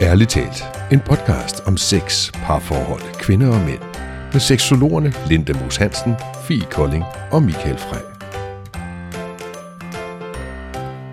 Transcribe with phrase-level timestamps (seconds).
[0.00, 3.80] Ærligt talt, en podcast om sex, parforhold, kvinder og mænd.
[4.32, 8.00] Med seksologerne Linda Moos Hansen, Fie Kolding og Michael Frey.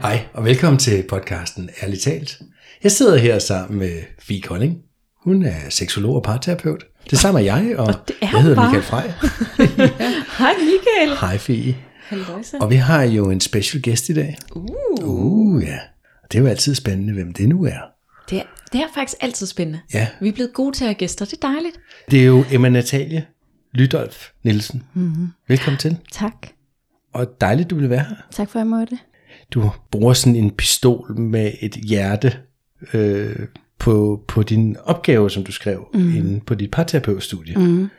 [0.02, 2.40] Hej, og velkommen til podcasten Ærligt talt.
[2.84, 4.78] Jeg sidder her sammen med Fie Kolding.
[5.24, 6.86] Hun er seksolog og parterapeut.
[7.10, 8.66] Det samme er jeg, og, Og det er jeg hedder bare.
[8.66, 9.10] Michael Frey.
[10.40, 11.18] Hej Michael.
[11.20, 11.78] Hej Fie.
[12.08, 12.58] Halløjsa.
[12.62, 14.38] Og vi har jo en special guest i dag.
[14.56, 14.66] Uh.
[15.02, 15.78] Uh, ja.
[16.32, 17.95] Det er jo altid spændende, hvem det nu er.
[18.30, 19.80] Det, er, det er faktisk altid spændende.
[19.94, 20.08] Ja.
[20.22, 21.80] Vi er blevet gode til at have gæster, det er dejligt.
[22.12, 23.26] Det er jo Emma Natalie
[23.74, 24.84] Lydolf Nielsen.
[24.94, 25.28] Mm-hmm.
[25.48, 25.98] Velkommen til.
[26.12, 26.48] Tak.
[27.14, 28.16] Og dejligt, du vil være her.
[28.32, 28.98] Tak for, at jeg måtte.
[29.52, 32.38] Du bruger sådan en pistol med et hjerte
[32.94, 33.36] øh,
[33.80, 36.16] på, på din opgave, som du skrev mm.
[36.16, 37.58] inde på dit parterapeutstudie.
[37.58, 37.90] Mm.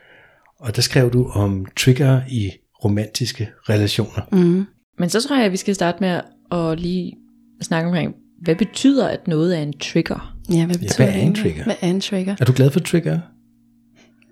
[0.59, 2.51] Og der skrev du om trigger i
[2.85, 4.23] romantiske relationer.
[4.33, 4.67] Mm.
[4.99, 6.21] Men så tror jeg, at vi skal starte med
[6.53, 7.17] at lige
[7.63, 10.37] snakke omkring, hvad betyder, at noget er en trigger?
[10.53, 11.43] Ja, hvad betyder hvad er en det?
[11.43, 11.65] trigger?
[11.65, 12.37] Hvad er en trigger?
[12.41, 13.19] Er du glad for trigger?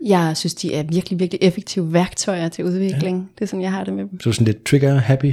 [0.06, 3.17] Jeg synes, de er virkelig, virkelig effektive værktøjer til udvikling.
[3.19, 3.25] Ja.
[3.39, 4.20] Det er sådan, jeg har det med dem.
[4.20, 5.33] Så er du sådan lidt trigger happy?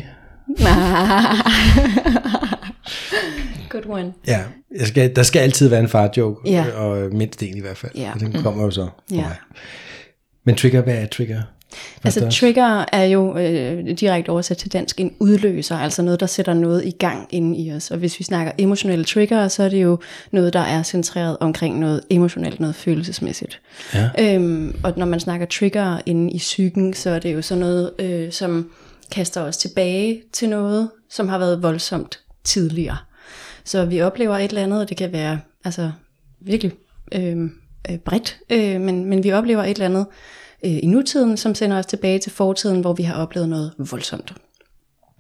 [3.70, 4.14] Good one.
[4.28, 4.40] Ja,
[4.80, 6.66] jeg skal, der skal altid være en far-joke, Ja.
[6.76, 7.92] og mindst en i hvert fald.
[7.96, 8.12] Ja.
[8.14, 9.16] Og den kommer jo så Ja.
[9.16, 9.36] mig.
[10.46, 11.42] Men trigger, hvad er trigger?
[12.04, 12.40] Altså Forstås?
[12.40, 16.86] trigger er jo øh, direkte oversat til dansk en udløser, altså noget, der sætter noget
[16.86, 17.92] i gang inde i os.
[17.92, 20.00] Og hvis vi snakker emotionelle trigger, så er det jo
[20.32, 23.62] noget, der er centreret omkring noget emotionelt, noget følelsesmæssigt.
[23.94, 24.10] Ja.
[24.20, 27.92] Øhm, og når man snakker trigger inde i psyken, så er det jo sådan noget,
[28.00, 28.72] øh, som
[29.12, 32.98] kaster os tilbage til noget, som har været voldsomt tidligere.
[33.64, 35.92] Så vi oplever et eller andet, og det kan være altså
[36.42, 36.72] virkelig
[37.12, 37.38] øh,
[37.92, 40.06] øh, bredt, øh, men, men vi oplever et eller andet
[40.66, 44.34] øh, i nutiden, som sender os tilbage til fortiden, hvor vi har oplevet noget voldsomt.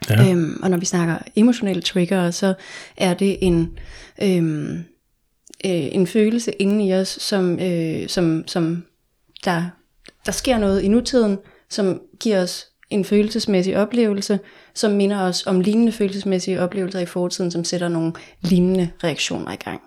[0.09, 0.29] Ja.
[0.29, 2.53] Øhm, og når vi snakker emotionelle trigger, så
[2.97, 3.77] er det en,
[4.21, 4.83] øhm,
[5.65, 8.83] øh, en følelse inde i os, som, øh, som, som
[9.45, 9.69] der,
[10.25, 11.37] der sker noget i nutiden,
[11.69, 14.39] som giver os en følelsesmæssig oplevelse,
[14.73, 19.55] som minder os om lignende følelsesmæssige oplevelser i fortiden, som sætter nogle lignende reaktioner i
[19.55, 19.81] gang.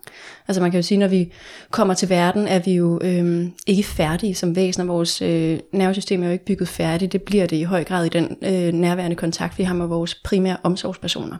[0.49, 1.33] Altså man kan jo sige, når vi
[1.71, 4.85] kommer til verden, er vi jo øhm, ikke færdige som væsener.
[4.87, 7.13] Vores øh, nervesystem er jo ikke bygget færdigt.
[7.13, 10.15] Det bliver det i høj grad i den øh, nærværende kontakt, vi har med vores
[10.15, 11.37] primære omsorgspersoner.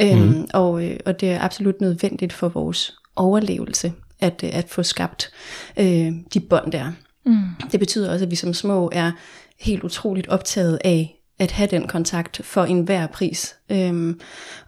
[0.00, 4.82] Øhm, og, øh, og det er absolut nødvendigt for vores overlevelse, at, øh, at få
[4.82, 5.30] skabt
[5.76, 6.92] øh, de bånd der.
[7.26, 7.38] Mm.
[7.72, 9.12] Det betyder også, at vi som små er
[9.60, 14.20] helt utroligt optaget af at have den kontakt for enhver pris, øhm,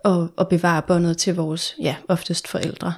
[0.04, 2.94] og, og bevare båndet til vores, ja, oftest forældre.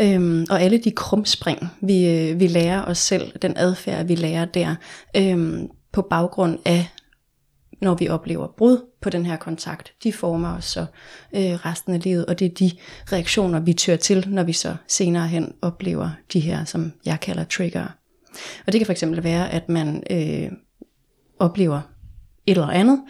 [0.00, 4.44] Øhm, og alle de krumspring, vi, øh, vi lærer os selv, den adfærd, vi lærer
[4.44, 4.74] der,
[5.16, 6.88] øhm, på baggrund af,
[7.80, 10.86] når vi oplever brud på den her kontakt, de former os så
[11.34, 12.70] øh, resten af livet, og det er de
[13.12, 17.44] reaktioner, vi tør til, når vi så senere hen oplever de her, som jeg kalder
[17.44, 17.86] trigger.
[18.66, 20.50] Og det kan fx være, at man øh,
[21.38, 21.80] oplever
[22.46, 23.00] et eller andet,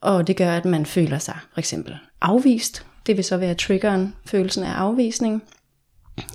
[0.00, 2.86] og det gør, at man føler sig for eksempel afvist.
[3.06, 5.42] Det vil så være triggeren, følelsen af afvisning.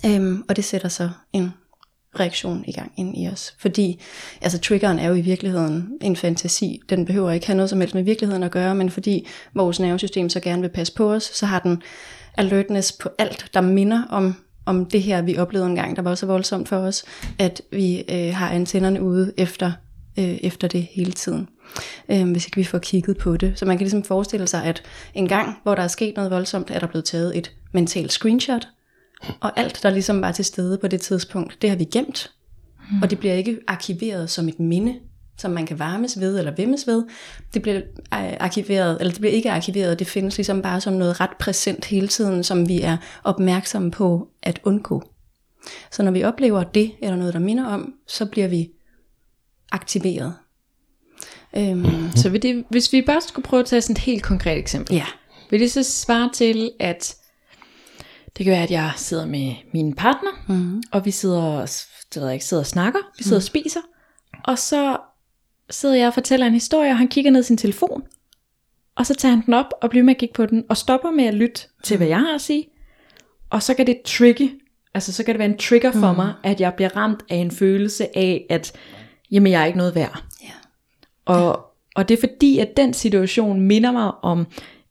[0.05, 1.53] Øhm, og det sætter så en
[2.19, 3.55] reaktion i gang ind i os.
[3.59, 4.01] Fordi
[4.41, 6.81] altså, triggeren er jo i virkeligheden en fantasi.
[6.89, 10.29] Den behøver ikke have noget som helst med virkeligheden at gøre, men fordi vores nervesystem
[10.29, 11.81] så gerne vil passe på os, så har den
[12.37, 14.35] alertness på alt, der minder om,
[14.65, 17.03] om det her, vi oplevede en gang, der var så voldsomt for os,
[17.39, 19.71] at vi øh, har antennerne ude efter,
[20.19, 21.49] øh, efter det hele tiden.
[22.09, 23.59] Øh, hvis ikke vi får kigget på det.
[23.59, 26.71] Så man kan ligesom forestille sig, at en gang, hvor der er sket noget voldsomt,
[26.71, 28.67] er der blevet taget et mentalt screenshot,
[29.39, 32.31] og alt, der ligesom var til stede på det tidspunkt, det har vi gemt.
[32.91, 33.01] Mm.
[33.01, 34.95] Og det bliver ikke arkiveret som et minde,
[35.37, 37.03] som man kan varmes ved eller vemmes ved.
[37.53, 41.21] Det bliver øh, arkiveret, eller det bliver ikke arkiveret, det findes ligesom bare som noget
[41.21, 45.03] ret præsent hele tiden, som vi er opmærksomme på at undgå.
[45.91, 48.69] Så når vi oplever det, eller noget, der minder om, så bliver vi
[49.73, 50.35] aktiveret.
[51.57, 54.57] Øhm, Så vil det, hvis vi bare skulle prøve at tage sådan et helt konkret
[54.57, 54.95] eksempel.
[54.95, 55.05] ja.
[55.49, 57.15] Vil det så svare til, at
[58.37, 60.83] det kan være, at jeg sidder med min partner, mm.
[60.91, 61.59] og vi sidder,
[62.13, 63.39] det ved jeg ikke, sidder og snakker, vi sidder mm.
[63.39, 63.79] og spiser,
[64.43, 64.97] og så
[65.69, 68.03] sidder jeg og fortæller en historie, og han kigger ned i sin telefon,
[68.95, 71.11] og så tager han den op og bliver med at kigge på den, og stopper
[71.11, 72.67] med at lytte til, hvad jeg har at sige,
[73.49, 74.51] og så kan det trigge,
[74.93, 76.17] altså så kan det være en trigger for mm.
[76.17, 78.73] mig, at jeg bliver ramt af en følelse af, at
[79.33, 80.23] jamen jeg er ikke noget værd.
[80.43, 80.51] Ja.
[81.25, 81.65] Og,
[81.95, 84.47] og det er fordi, at den situation minder mig om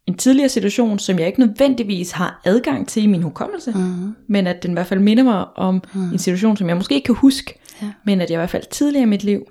[0.06, 4.14] en tidligere situation, som jeg ikke nødvendigvis har adgang til i min hukommelse, mm.
[4.28, 6.12] men at den i hvert fald minder mig om mm.
[6.12, 7.90] en situation, som jeg måske ikke kan huske, Ja.
[8.04, 9.42] men at jeg i hvert fald tidligere i mit liv,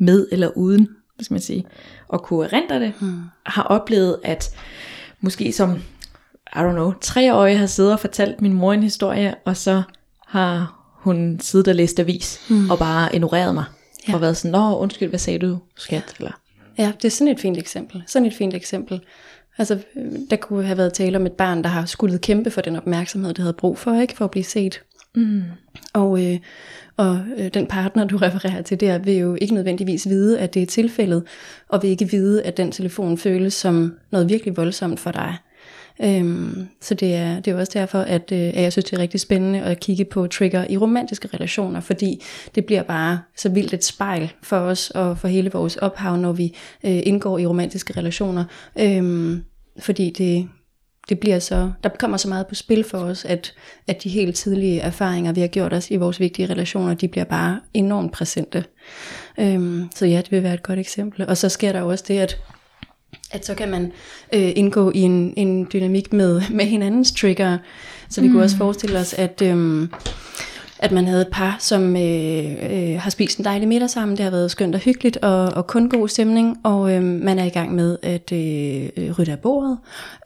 [0.00, 1.64] med eller uden, hvad skal man sige,
[2.12, 3.20] at kunne erindre det, mm.
[3.46, 4.50] har oplevet, at
[5.20, 5.74] måske som,
[6.56, 9.82] I don't know, treårig har siddet og fortalt min mor en historie, og så
[10.26, 12.70] har hun siddet og læst avis, mm.
[12.70, 13.64] og bare ignoreret mig.
[14.08, 14.14] Ja.
[14.14, 16.14] Og været sådan, nå undskyld, hvad sagde du, skat?
[16.18, 16.32] Eller,
[16.78, 18.02] Ja, det er sådan et fint eksempel.
[18.06, 19.00] Sådan et fint eksempel.
[19.58, 19.78] Altså,
[20.30, 23.28] der kunne have været tale om et barn, der har skulle kæmpe for den opmærksomhed,
[23.28, 24.80] det havde brug for, ikke for at blive set.
[25.14, 25.42] Mm.
[25.92, 26.38] Og, øh,
[26.96, 30.62] og øh, den partner, du refererer til der, vil jo ikke nødvendigvis vide, at det
[30.62, 31.22] er tilfældet,
[31.68, 35.36] og vil ikke vide, at den telefon føles som noget virkelig voldsomt for dig.
[36.02, 39.02] Øhm, så det er, det er også derfor, at, øh, at jeg synes, det er
[39.02, 42.22] rigtig spændende at kigge på trigger i romantiske relationer, fordi
[42.54, 46.32] det bliver bare så vildt et spejl for os og for hele vores ophav, når
[46.32, 48.44] vi øh, indgår i romantiske relationer.
[48.78, 49.44] Øhm,
[49.78, 50.48] fordi det,
[51.08, 53.54] det bliver så, der kommer så meget på spil for os, at,
[53.86, 57.24] at de helt tidlige erfaringer, vi har gjort os i vores vigtige relationer, de bliver
[57.24, 58.64] bare enormt præsente.
[59.40, 61.26] Øhm, så ja, det vil være et godt eksempel.
[61.28, 62.38] Og så sker der jo også det, at
[63.30, 63.92] at så kan man
[64.34, 67.58] øh, indgå i en, en dynamik med, med hinandens trigger.
[68.10, 68.32] Så vi mm.
[68.32, 69.88] kunne også forestille os, at, øh,
[70.78, 74.16] at man havde et par, som øh, øh, har spist en dejlig middag sammen.
[74.16, 76.56] Det har været skønt og hyggeligt og, og kun god stemning.
[76.64, 79.78] Og øh, man er i gang med at øh, rydde af bordet.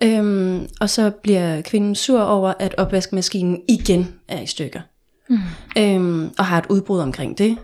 [0.03, 4.81] Øh, og så bliver kvinden sur over, at opvaskemaskinen igen er i stykker.
[5.29, 5.39] Mm.
[5.79, 7.57] Øh, og har et udbrud omkring det.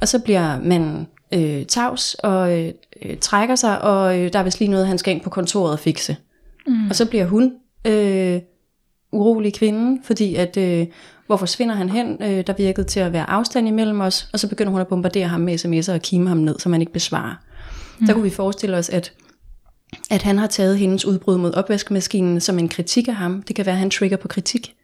[0.00, 4.42] Og så bliver man øh, tavs og øh, øh, trækker sig, og øh, der er
[4.42, 6.16] vist lige noget, han skal ind på kontoret og fikse.
[6.66, 6.88] Mm.
[6.88, 7.52] Og så bliver hun
[7.86, 8.40] øh,
[9.12, 10.86] urolig kvinde, fordi at, øh,
[11.26, 12.22] hvor forsvinder han hen?
[12.22, 15.28] Øh, der virkede til at være afstand imellem os, og så begynder hun at bombardere
[15.28, 17.34] ham med sms'er og kime ham ned, så man ikke besvarer.
[18.00, 18.06] Mm.
[18.06, 19.12] Så kunne vi forestille os, at
[20.10, 23.42] at han har taget hendes udbrud mod opvaskemaskinen som en kritik af ham.
[23.42, 24.74] Det kan være, at han trigger på kritik,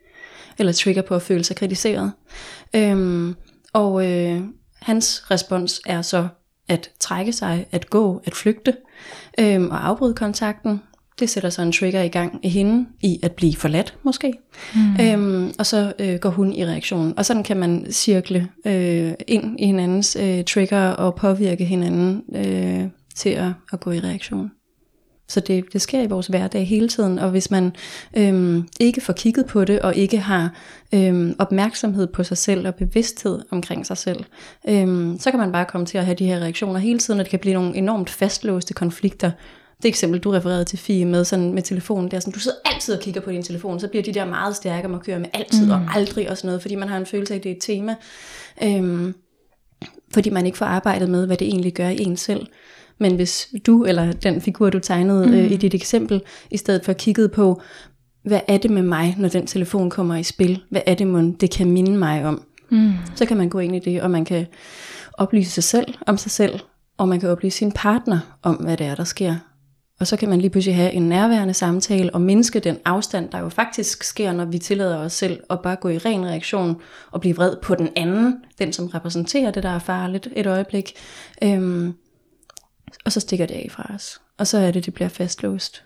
[0.57, 2.11] eller trigger på at føle sig kritiseret.
[2.75, 3.35] Øhm,
[3.73, 4.41] og øh,
[4.81, 6.27] hans respons er så
[6.69, 8.75] at trække sig, at gå, at flygte
[9.39, 10.81] øhm, og afbryde kontakten.
[11.19, 14.33] Det sætter så en trigger i gang i hende i at blive forladt måske.
[14.75, 15.05] Mm.
[15.05, 17.13] Øhm, og så øh, går hun i reaktion.
[17.17, 22.83] Og sådan kan man cirkle øh, ind i hinandens øh, trigger og påvirke hinanden øh,
[23.15, 24.51] til at, at gå i reaktion.
[25.29, 27.75] Så det, det sker i vores hverdag hele tiden, og hvis man
[28.17, 30.53] øhm, ikke får kigget på det, og ikke har
[30.93, 34.23] øhm, opmærksomhed på sig selv og bevidsthed omkring sig selv,
[34.69, 37.25] øhm, så kan man bare komme til at have de her reaktioner hele tiden, og
[37.25, 39.31] det kan blive nogle enormt fastlåste konflikter.
[39.83, 42.57] Det eksempel, du refererede til Fie med, sådan med telefonen, det er sådan, du sidder
[42.65, 45.65] altid og kigger på din telefon, så bliver de der meget stærke markører med altid
[45.65, 45.71] mm.
[45.71, 47.61] og aldrig og sådan noget, fordi man har en følelse af, at det er et
[47.61, 47.95] tema.
[48.63, 49.15] Øhm,
[50.13, 52.47] fordi man ikke får arbejdet med, hvad det egentlig gør i en selv.
[52.99, 55.33] Men hvis du, eller den figur, du tegnede mm.
[55.33, 57.61] øh, i dit eksempel, i stedet for kigget på,
[58.23, 60.61] hvad er det med mig, når den telefon kommer i spil?
[60.69, 62.43] Hvad er det, man, det kan minde mig om?
[62.69, 62.91] Mm.
[63.15, 64.45] Så kan man gå ind i det, og man kan
[65.13, 66.59] oplyse sig selv om sig selv,
[66.97, 69.35] og man kan oplyse sin partner om, hvad det er, der sker.
[69.99, 73.39] Og så kan man lige pludselig have en nærværende samtale og mindske den afstand, der
[73.39, 76.81] jo faktisk sker, når vi tillader os selv at bare gå i ren reaktion
[77.11, 80.93] og blive vred på den anden, den som repræsenterer det, der er farligt et øjeblik.
[81.43, 81.93] Øhm,
[83.05, 84.21] og så stikker det af fra os.
[84.37, 85.83] Og så er det, det bliver fastlåst.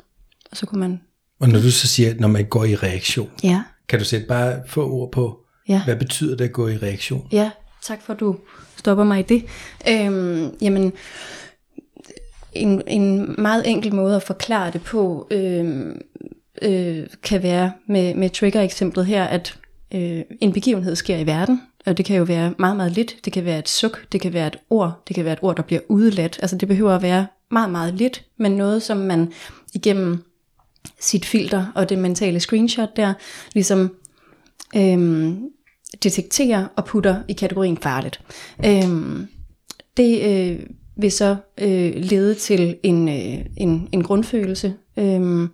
[0.52, 1.02] Og så kunne man...
[1.40, 3.64] Og når du så siger, når man går i reaktion, ja.
[3.88, 5.84] kan du sætte bare få ord på, ja.
[5.84, 7.28] hvad betyder det at gå i reaktion?
[7.32, 7.52] Ja,
[7.82, 8.38] tak for at du
[8.78, 9.46] stopper mig i det.
[9.90, 10.94] Øhm, jamen,
[12.54, 16.02] en, en meget enkel måde at forklare det på, øhm,
[16.62, 19.60] øh, kan være med, med trigger-eksemplet her, at
[19.94, 23.16] øh, en begivenhed sker i verden, og det kan jo være meget, meget lidt.
[23.26, 25.56] Det kan være et suk, det kan være et ord, det kan være et ord,
[25.56, 26.40] der bliver udladt.
[26.42, 29.32] Altså det behøver at være meget, meget lidt, men noget, som man
[29.74, 30.24] igennem
[31.00, 33.14] sit filter og det mentale screenshot der,
[33.54, 33.96] ligesom
[34.76, 35.40] øhm,
[36.04, 38.22] detekterer og putter i kategorien farligt.
[38.66, 39.28] Øhm,
[39.98, 40.60] det øh,
[40.98, 44.74] vil så øh, lede til en, øh, en, en grundfølelse.
[44.98, 45.50] Øhm,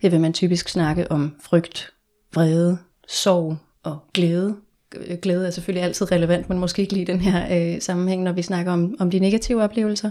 [0.00, 1.92] her vil man typisk snakke om frygt,
[2.34, 4.56] vrede, sorg og glæde
[4.96, 8.32] Øh, glæde er selvfølgelig altid relevant, men måske ikke lige den her øh, sammenhæng, når
[8.32, 10.10] vi snakker om, om de negative oplevelser.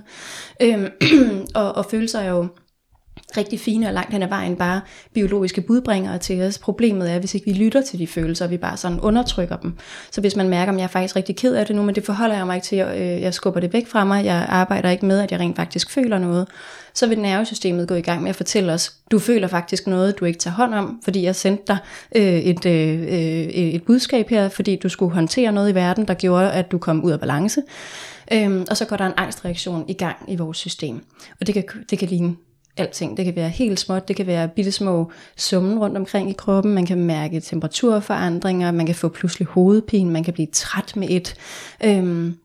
[0.62, 0.88] Øhm,
[1.56, 2.48] og, og følelser er jo
[3.38, 4.82] rigtig fine og langt hen ad vejen bare
[5.14, 6.58] biologiske budbringere til os.
[6.58, 9.74] Problemet er, hvis ikke vi lytter til de følelser, og vi bare sådan undertrykker dem.
[10.12, 12.06] Så hvis man mærker, at jeg er faktisk rigtig ked af det nu, men det
[12.06, 15.06] forholder jeg mig ikke til, øh, jeg skubber det væk fra mig, jeg arbejder ikke
[15.06, 16.48] med, at jeg rent faktisk føler noget,
[16.94, 20.26] så vil nervesystemet gå i gang med at fortælle os, du føler faktisk noget, du
[20.26, 21.78] ikke tager hånd om, fordi jeg sendte dig
[22.16, 26.14] øh, et, øh, øh et budskab her, fordi du skulle håndtere noget i verden, der
[26.14, 27.62] gjorde, at du kom ud af balance.
[28.34, 31.04] Øhm, og så går der en angstreaktion i gang i vores system.
[31.40, 32.36] Og det kan, det kan ligne
[32.78, 33.18] alting.
[33.18, 36.74] Det kan være helt småt, det kan være bitte små summen rundt omkring i kroppen,
[36.74, 41.36] man kan mærke temperaturforandringer, man kan få pludselig hovedpine, man kan blive træt med et.
[41.84, 42.38] Øhm,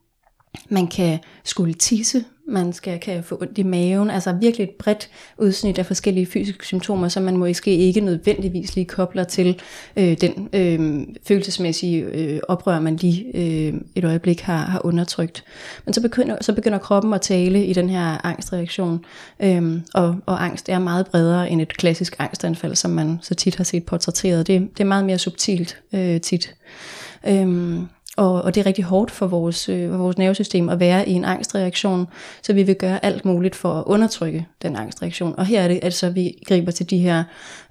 [0.68, 5.08] man kan skulle tisse, man skal, kan få ondt i maven, altså virkelig et bredt
[5.38, 9.60] udsnit af forskellige fysiske symptomer, som man måske ikke nødvendigvis lige kobler til
[9.96, 15.44] øh, den øh, følelsesmæssige øh, oprør, man lige øh, et øjeblik har, har undertrykt.
[15.84, 19.04] Men så begynder, så begynder kroppen at tale i den her angstreaktion,
[19.40, 23.56] øh, og, og angst er meget bredere end et klassisk angstanfald, som man så tit
[23.56, 24.46] har set portrætteret.
[24.46, 26.54] Det, det er meget mere subtilt øh, tit.
[27.28, 27.78] Øh,
[28.16, 31.12] og, og det er rigtig hårdt for vores, øh, for vores nervesystem at være i
[31.12, 32.06] en angstreaktion,
[32.42, 35.34] så vi vil gøre alt muligt for at undertrykke den angstreaktion.
[35.38, 37.24] Og her er det altså, vi griber til de her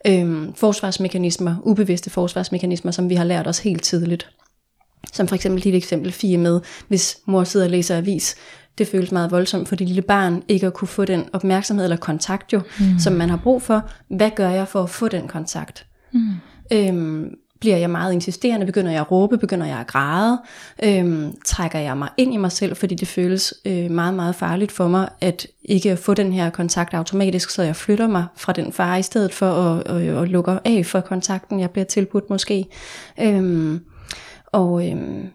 [0.07, 4.29] øh, forsvarsmekanismer, ubevidste forsvarsmekanismer, som vi har lært os helt tidligt.
[5.13, 8.35] Som for eksempel dit eksempel fire med, hvis mor sidder og læser avis,
[8.77, 11.97] det føles meget voldsomt for det lille barn ikke at kunne få den opmærksomhed eller
[11.97, 12.99] kontakt jo, mm.
[12.99, 13.89] som man har brug for.
[14.09, 15.85] Hvad gør jeg for at få den kontakt?
[16.13, 16.31] Mm.
[16.73, 17.29] Øhm,
[17.65, 20.41] bliver jeg meget insisterende, begynder jeg at råbe, begynder jeg at græde,
[20.83, 24.71] øhm, trækker jeg mig ind i mig selv, fordi det føles øh, meget, meget farligt
[24.71, 28.53] for mig, at ikke at få den her kontakt automatisk, så jeg flytter mig fra
[28.53, 32.29] den far, i stedet for at, at, at lukke af for kontakten, jeg bliver tilbudt
[32.29, 32.65] måske.
[33.21, 33.79] Øhm,
[34.45, 35.29] og øhm,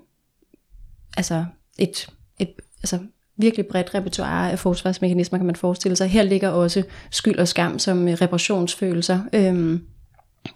[1.17, 1.45] altså
[1.79, 2.07] et,
[2.39, 2.51] et
[2.83, 2.99] altså
[3.37, 6.09] virkelig bredt repertoire af forsvarsmekanismer, kan man forestille sig.
[6.09, 9.21] Her ligger også skyld og skam som reparationsfølelser.
[9.33, 9.81] Øhm,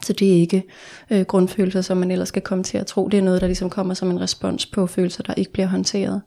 [0.05, 0.63] så det er ikke
[1.11, 3.09] øh, grundfølelser, som man ellers skal komme til at tro.
[3.09, 6.23] Det er noget, der ligesom kommer som en respons på følelser, der ikke bliver håndteret.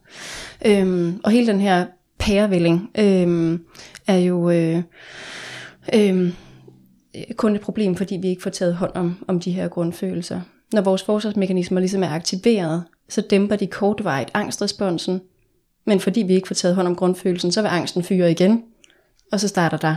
[0.66, 1.86] Øhm, og hele den her
[2.18, 3.64] pærevælling øhm,
[4.06, 4.82] er jo øh,
[5.94, 6.32] øh,
[7.36, 10.40] kun et problem, fordi vi ikke får taget hånd om, om de her grundfølelser.
[10.72, 15.20] Når vores forsvarsmekanismer ligesom er aktiveret, så dæmper de kortvarigt angstresponsen,
[15.86, 18.62] men fordi vi ikke får taget hånd om grundfølelsen, så vil angsten fyre igen,
[19.32, 19.96] og så starter der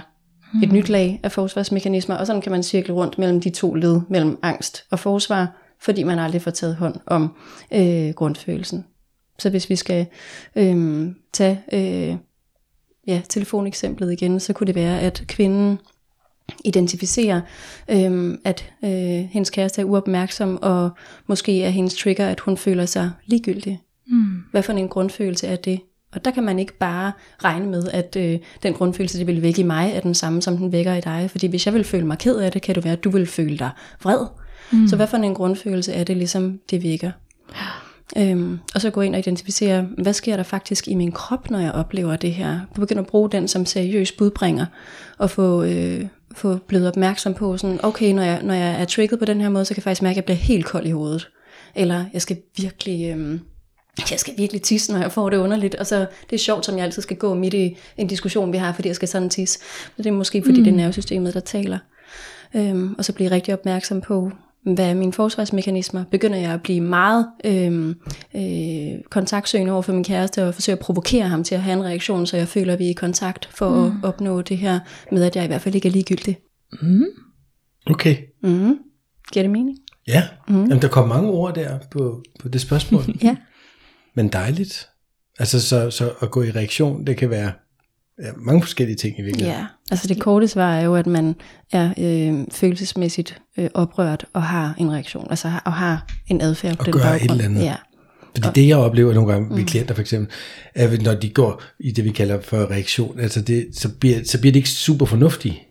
[0.63, 0.77] et hmm.
[0.77, 4.39] nyt lag af forsvarsmekanismer, og sådan kan man cirkle rundt mellem de to led, mellem
[4.41, 7.35] angst og forsvar, fordi man aldrig får taget hånd om
[7.71, 8.85] øh, grundfølelsen.
[9.39, 10.05] Så hvis vi skal
[10.55, 12.15] øh, tage øh,
[13.07, 15.79] ja, telefoneksemplet igen, så kunne det være, at kvinden
[16.65, 17.41] identificerer,
[17.89, 18.89] øh, at øh,
[19.31, 20.89] hendes kæreste er uopmærksom, og
[21.27, 23.81] måske er hendes trigger, at hun føler sig ligegyldig.
[24.07, 24.43] Mm.
[24.51, 25.79] Hvad for en grundfølelse er det?
[26.13, 27.11] Og der kan man ikke bare
[27.43, 30.57] regne med, at øh, den grundfølelse, det vil vække i mig, er den samme, som
[30.57, 31.27] den vækker i dig.
[31.31, 33.25] Fordi hvis jeg vil føle mig ked af det, kan det være, at du vil
[33.25, 33.69] føle dig
[34.03, 34.25] vred.
[34.71, 34.87] Mm.
[34.87, 37.11] Så hvad for en grundfølelse er det ligesom, det vækker?
[38.17, 41.59] Øhm, og så gå ind og identificere, hvad sker der faktisk i min krop, når
[41.59, 42.59] jeg oplever det her.
[42.75, 44.65] Begynde at bruge den som seriøs budbringer,
[45.17, 49.19] og få, øh, få blevet opmærksom på, sådan, okay, når jeg, når jeg er trigget
[49.19, 50.91] på den her måde, så kan jeg faktisk mærke, at jeg bliver helt kold i
[50.91, 51.29] hovedet.
[51.75, 53.15] Eller jeg skal virkelig...
[53.17, 53.39] Øh,
[54.11, 55.75] jeg skal virkelig tisse, når jeg får det underligt.
[55.75, 58.57] Og så det er sjovt, som jeg altid skal gå midt i en diskussion, vi
[58.57, 59.59] har, fordi jeg skal sådan tisse.
[59.97, 60.63] Men det er måske, fordi mm.
[60.63, 61.77] det er nervesystemet, der taler.
[62.55, 64.31] Øhm, og så blive rigtig opmærksom på,
[64.63, 66.03] hvad er mine forsvarsmekanismer?
[66.11, 67.95] Begynder jeg at blive meget øhm,
[68.35, 71.83] øh, kontaktsøgende over for min kæreste, og forsøge at provokere ham til at have en
[71.83, 73.85] reaktion, så jeg føler, at vi er i kontakt for mm.
[73.85, 74.79] at opnå det her
[75.11, 76.37] med, at jeg i hvert fald ikke er ligegyldig.
[76.81, 77.05] Mm.
[77.89, 78.17] Okay.
[78.43, 78.77] Mm.
[79.33, 79.77] Giver det mening?
[80.07, 80.61] Ja, mm.
[80.61, 83.03] Jamen, der kom mange ord der på, på det spørgsmål.
[83.23, 83.35] ja
[84.15, 84.89] men dejligt.
[85.39, 87.51] Altså så, så at gå i reaktion, det kan være
[88.21, 89.59] ja, mange forskellige ting i virkeligheden.
[89.59, 91.35] Ja, altså det korte svar er jo, at man
[91.71, 96.79] er øh, følelsesmæssigt øh, oprørt og har en reaktion, altså og har en adfærd på
[96.79, 97.21] og den gør baggrund.
[97.21, 97.63] et eller andet.
[97.63, 97.75] Ja.
[98.35, 99.65] Fordi og, det jeg oplever nogle gange ved mm.
[99.65, 100.33] klienter for eksempel,
[100.75, 104.39] er når de går i det vi kalder for reaktion, altså det, så, bliver, så
[104.39, 105.63] bliver det ikke super fornuftige.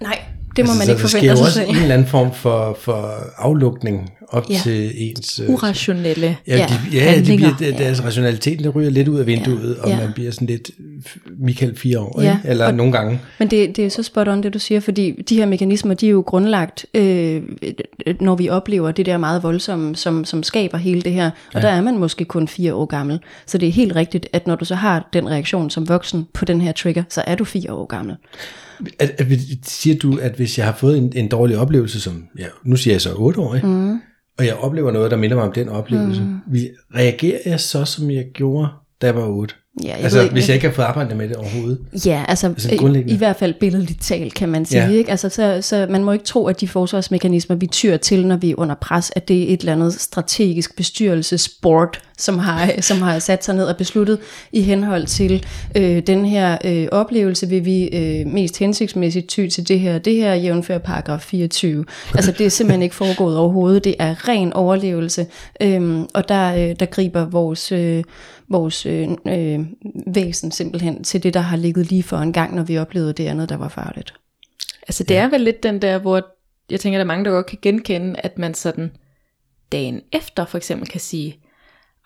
[0.00, 0.24] Nej,
[0.56, 2.78] det må altså, man ikke forvente sig Der sker også en eller anden form for,
[2.80, 4.58] for aflukning op ja.
[4.62, 5.40] til ens...
[5.40, 9.26] Øh, Urationelle ja, de, ja, det bliver, det, deres rationaliteten der ryger lidt ud af
[9.26, 9.82] vinduet, ja.
[9.82, 10.70] og man bliver sådan lidt
[11.38, 12.38] Michael fire år, ja.
[12.44, 13.20] eller og, nogle gange.
[13.38, 16.06] Men det, det er så spot on det, du siger, fordi de her mekanismer, de
[16.06, 17.42] er jo grundlagt, øh,
[18.20, 21.60] når vi oplever det der meget voldsomme, som, som skaber hele det her, og ja.
[21.60, 23.20] der er man måske kun fire år gammel.
[23.46, 26.44] Så det er helt rigtigt, at når du så har den reaktion som voksen på
[26.44, 28.16] den her trigger, så er du fire år gammel.
[28.98, 29.26] At, at,
[29.64, 32.94] siger du, at hvis jeg har fået en, en dårlig oplevelse, som ja, nu siger
[32.94, 34.00] jeg så 8 år, mm.
[34.38, 36.56] og jeg oplever noget, der minder mig om den oplevelse, mm.
[36.94, 38.68] reagerer jeg så, som jeg gjorde,
[39.02, 39.54] da jeg var 8?
[39.82, 41.78] Ja, jeg altså, ved, hvis jeg ikke har fået arbejdet med det overhovedet.
[42.06, 44.82] Ja, altså, altså i, i hvert fald billedligt talt, kan man sige.
[44.82, 44.90] Ja.
[44.90, 45.10] Ikke?
[45.10, 48.50] Altså, så, så man må ikke tro, at de forsvarsmekanismer, vi tyr til, når vi
[48.50, 53.18] er under pres, at det er et eller andet strategisk bestyrelsesboard, som har, som har
[53.18, 54.18] sat sig ned og besluttet
[54.52, 55.46] i henhold til
[55.76, 60.16] øh, den her øh, oplevelse, vil vi øh, mest hensigtsmæssigt ty til det her, det
[60.16, 61.84] her jævnfør paragraf 24.
[62.14, 65.26] Altså det er simpelthen ikke foregået overhovedet, det er ren overlevelse,
[65.60, 67.72] øh, og der, øh, der griber vores...
[67.72, 68.04] Øh,
[68.52, 69.60] vores øh, øh,
[70.06, 73.26] væsen simpelthen til det, der har ligget lige for en gang, når vi oplevede det
[73.26, 74.14] andet, der var farligt.
[74.82, 75.20] Altså det ja.
[75.20, 76.26] er vel lidt den der, hvor
[76.70, 78.90] jeg tænker, der er mange, der godt kan genkende, at man sådan
[79.72, 81.38] dagen efter for eksempel kan sige,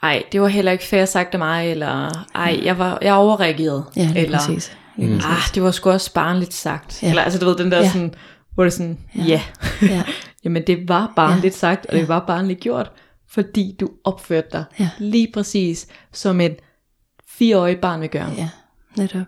[0.04, 3.84] ej, det var heller ikke fair sagt af mig, eller ej, jeg, var, jeg overreagerede.
[3.96, 4.76] Ja, lige eller, præcis.
[4.96, 5.24] Lige præcis.
[5.30, 7.02] ah, det var sgu også barnligt sagt.
[7.02, 7.06] Ja.
[7.06, 7.10] Ja.
[7.12, 7.82] Eller altså, du ved, den der Ja.
[7.84, 7.90] ja.
[7.92, 8.14] sådan,
[8.54, 9.40] hvor det er sådan, ja, ja.
[9.82, 10.02] Ja.
[10.44, 11.58] jamen det var barnligt Ja.
[11.58, 12.90] sagt, og det var barnligt gjort,
[13.30, 14.88] fordi du opførte dig Ja.
[14.98, 16.56] lige præcis som et
[17.28, 18.30] fireårig barn vil gøre.
[18.36, 18.48] ja,
[18.96, 19.26] netop.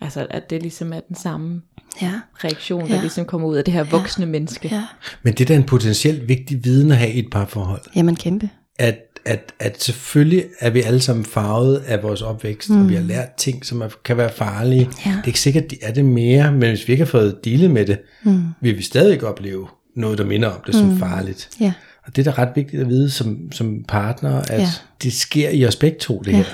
[0.00, 1.62] Altså, at det ligesom er den samme
[2.02, 2.12] Ja,
[2.44, 2.94] reaktion, Ja.
[2.94, 4.68] der ligesom kommer ud af det her voksne menneske.
[4.72, 4.84] ja.
[5.22, 7.80] Men det er da en potentielt vigtig viden at have i et parforhold.
[7.96, 8.50] Jamen kæmpe.
[8.78, 12.82] At, at, at selvfølgelig er vi alle sammen farvet af vores opvækst, mm.
[12.82, 14.90] og vi har lært ting, som er, kan være farlige.
[15.06, 15.10] Ja.
[15.10, 17.70] Det er ikke sikkert, de er det mere, men hvis vi ikke har fået dealet
[17.70, 18.42] med det, mm.
[18.60, 19.66] vil vi stadig opleve
[19.96, 21.48] noget, der minder om det som farligt.
[21.60, 21.72] Ja,
[22.06, 24.68] Og det er da ret vigtigt at vide som, som partner, at Ja.
[25.02, 26.36] det sker i os begge to, det Ja.
[26.36, 26.44] her.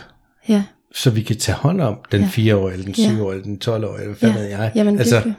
[0.48, 0.62] ja,
[0.94, 2.26] Så vi kan tage hånd om den Ja.
[2.26, 3.10] 4-årige, eller den Ja.
[3.10, 4.36] 7-årige, eller den 12-årige, eller hvad ja.
[4.38, 4.72] ved jeg.
[4.74, 5.34] Jamen altså, virkelig.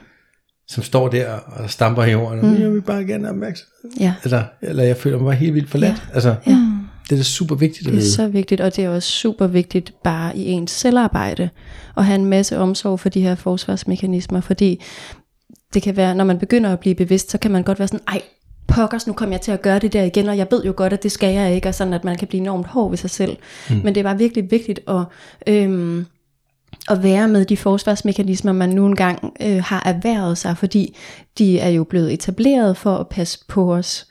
[0.68, 2.62] som står der og stamper i jorden, og mm.
[2.62, 3.92] jeg vil bare gerne opmærksomhed.
[4.00, 4.14] Ja.
[4.24, 6.04] Eller, eller jeg føler mig bare helt vildt forladt.
[6.10, 6.14] Ja.
[6.14, 6.58] Altså, Ja.
[7.16, 8.12] Det er super vigtigt at Det er vide.
[8.12, 11.50] så vigtigt, og det er også super vigtigt bare i ens selvarbejde
[11.98, 14.82] at have en masse omsorg for de her forsvarsmekanismer, fordi
[15.74, 18.06] det kan være, når man begynder at blive bevidst, så kan man godt være sådan,
[18.08, 18.22] ej,
[18.68, 20.94] pokkers, nu kommer jeg til at gøre det der igen, og jeg ved jo godt,
[20.94, 23.10] at det skal jeg ikke, og sådan at man kan blive enormt hård ved sig
[23.10, 23.38] selv.
[23.70, 23.76] Mm.
[23.84, 25.02] Men det er bare virkelig vigtigt at,
[25.48, 26.06] øhm,
[26.90, 30.98] at være med de forsvarsmekanismer, man nu engang øh, har erhvervet sig, fordi
[31.38, 34.08] de er jo blevet etableret for at passe på os.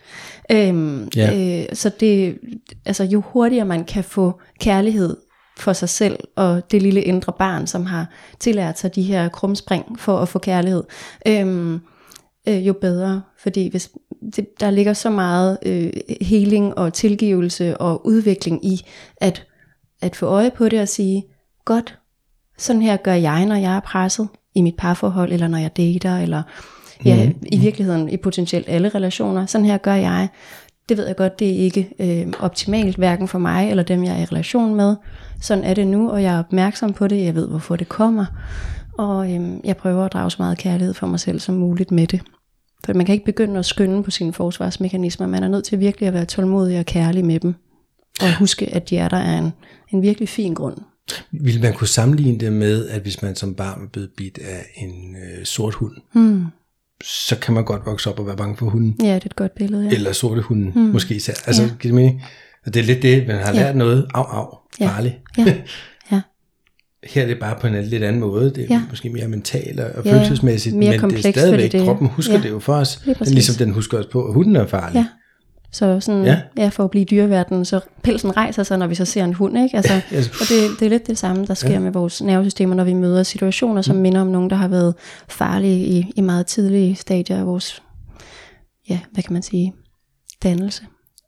[0.52, 1.58] Øhm, Ja.
[1.60, 2.38] øh, så det,
[2.86, 5.16] altså jo hurtigere man kan få kærlighed
[5.58, 8.06] for sig selv og det lille indre barn, som har
[8.40, 10.84] tillært sig de her krumspring for at få kærlighed,
[11.26, 11.80] øhm,
[12.48, 13.22] øh, jo bedre.
[13.42, 13.90] Fordi hvis
[14.36, 18.80] det, der ligger så meget øh, heling og tilgivelse og udvikling i
[19.16, 19.46] at,
[20.02, 21.24] at få øje på det og sige,
[21.64, 21.98] godt,
[22.58, 26.18] sådan her gør jeg, når jeg er presset i mit parforhold, eller når jeg dater,
[26.18, 26.42] eller
[27.04, 27.46] ja, mm.
[27.52, 29.46] i virkeligheden i potentielt alle relationer.
[29.46, 30.28] Sådan her gør jeg.
[30.88, 34.16] Det ved jeg godt, det er ikke øh, optimalt, hverken for mig eller dem, jeg
[34.16, 34.96] er i relation med.
[35.40, 37.24] Sådan er det nu, og jeg er opmærksom på det.
[37.24, 38.26] Jeg ved, hvorfor det kommer.
[38.98, 42.06] Og øh, jeg prøver at drage så meget kærlighed for mig selv som muligt med
[42.06, 42.20] det.
[42.84, 45.26] For man kan ikke begynde at skynde på sine forsvarsmekanismer.
[45.26, 47.54] Man er nødt til virkelig at være tålmodig og kærlig med dem.
[48.20, 49.52] Og huske, at de er en,
[49.92, 50.76] en virkelig fin grund.
[51.30, 54.66] Vil man kunne sammenligne det med, at hvis man som barn er blevet bidt af
[54.76, 56.44] en øh, sort hund, Hmm.
[57.04, 58.96] Så kan man godt vokse op og være bange for hunden.
[59.00, 59.84] Ja, det er et godt billede.
[59.84, 59.90] Ja.
[59.94, 60.80] Eller sorte hunden, mm.
[60.80, 61.32] måske især.
[61.46, 61.68] Altså, Ja.
[61.68, 61.74] ja.
[61.80, 62.22] giver det mening?
[62.66, 63.60] Og det er lidt det, man har Ja.
[63.62, 64.06] lært noget.
[64.14, 64.86] Au, au, Ja.
[64.88, 65.14] farligt.
[65.38, 65.44] Ja.
[66.12, 66.20] Ja.
[67.04, 68.44] Her er det bare på en lidt anden måde.
[68.44, 68.74] Det er Ja.
[68.74, 68.82] ja.
[68.90, 72.40] måske mere mentalt og Ja, følelsesmæssigt, mere men det er stadigvæk, det- kroppen husker ja.
[72.42, 73.00] det jo for os.
[73.26, 74.96] Ligesom den husker os på, at hunden er farlig.
[74.98, 75.06] Ja.
[75.72, 76.40] Så sådan, ja.
[76.56, 76.68] Ja.
[76.68, 79.76] for at blive dyreverden, så pelsen rejser sig, når vi så ser en hund, ikke?
[79.76, 80.18] Altså, Ja.
[80.18, 81.78] og det, det er lidt det samme, der sker ja.
[81.78, 84.02] Med vores nervesystemer, når vi møder situationer, som mm.
[84.02, 84.94] minder om nogen, der har været
[85.28, 87.82] farlige i, i meget tidlige stadier af vores,
[88.88, 89.74] ja, hvad kan man sige,
[90.42, 90.82] dannelse.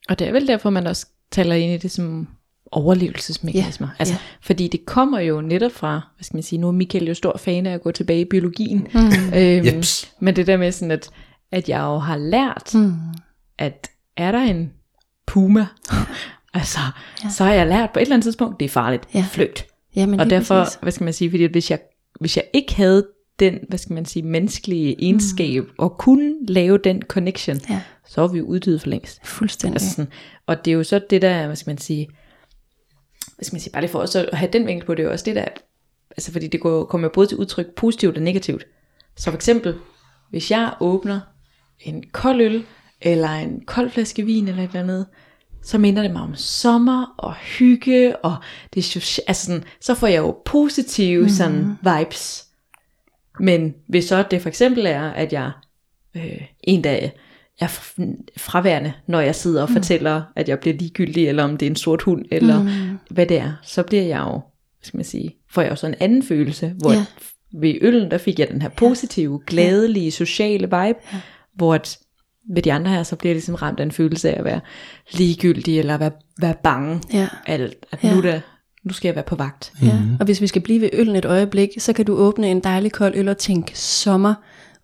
[0.09, 2.29] Og det er vel derfor, man også taler ind i det som
[2.73, 3.87] overlevelsesmekanismer.
[3.89, 4.19] Ja, altså, ja.
[4.43, 7.37] Fordi det kommer jo netop fra, hvad skal man sige, nu er Michael jo stor
[7.39, 8.87] fan af at gå tilbage i biologien.
[8.95, 9.01] Mm.
[9.39, 10.13] Øhm, Jeps.
[10.21, 11.09] Men det der med sådan, at,
[11.53, 12.93] at jeg jo har lært, Mm.
[13.59, 14.73] at er der en
[15.27, 15.67] puma,
[16.55, 16.79] altså,
[17.25, 17.29] ja.
[17.29, 19.27] så har jeg lært på et eller andet tidspunkt, det er farligt, Ja.
[19.31, 19.67] flygt.
[19.97, 20.79] Jamen, Og derfor, præcis.
[20.83, 21.79] hvad skal man sige, fordi at hvis jeg,
[22.21, 23.07] hvis jeg ikke havde
[23.41, 25.71] den, hvad skal man sige, menneskelige egenskab, mm.
[25.79, 29.27] og kunne lave den connection, Ja, så var vi jo uddøde for længst.
[29.27, 29.75] fuldstændig.
[29.75, 30.13] Altså sådan,
[30.47, 32.09] og det er jo så det der, hvad skal man sige,
[33.37, 35.07] hvad skal man sige, bare lige for også at have den vinkel på det, er
[35.07, 35.45] jo også det der,
[36.11, 38.67] altså fordi det går, kommer jo både til udtryk positivt og negativt.
[39.17, 39.75] Så for eksempel,
[40.31, 41.21] hvis jeg åbner
[41.81, 42.65] en kold øl,
[43.03, 45.07] eller en kold flaske vin, eller et eller andet,
[45.63, 48.37] så minder det mig om sommer og hygge, og
[48.75, 51.29] det er altså sådan, så får jeg jo positive mm.
[51.29, 52.45] sådan vibes.
[53.41, 55.51] Men hvis så det for eksempel er, at jeg
[56.17, 57.13] øh, en dag
[57.61, 57.67] er
[58.37, 59.75] fraværende, når jeg sidder og mm.
[59.75, 62.99] fortæller, at jeg bliver ligegyldig, eller om det er en sort hund, eller mm.
[63.11, 64.41] hvad det er, så bliver jeg jo,
[64.83, 66.97] skal man sige, får jeg jo så en anden følelse, hvor Ja.
[66.97, 67.05] ja.
[67.61, 71.21] ved øllen, der fik jeg den her positive, glædelige, sociale vibe, ja.
[71.55, 71.99] hvor at
[72.55, 74.61] ved de andre her, så bliver jeg ligesom ramt af en følelse af at være
[75.13, 77.29] ligegyldig, eller være, være bange, Ja.
[77.47, 78.15] alt, at Ja.
[78.15, 78.41] nu, der,
[78.85, 79.73] nu skal jeg være på vagt.
[79.83, 79.99] Ja.
[80.21, 82.93] Og hvis vi skal blive ved øllen et øjeblik, så kan du åbne en dejlig
[82.93, 84.35] kold øl og tænke sommer,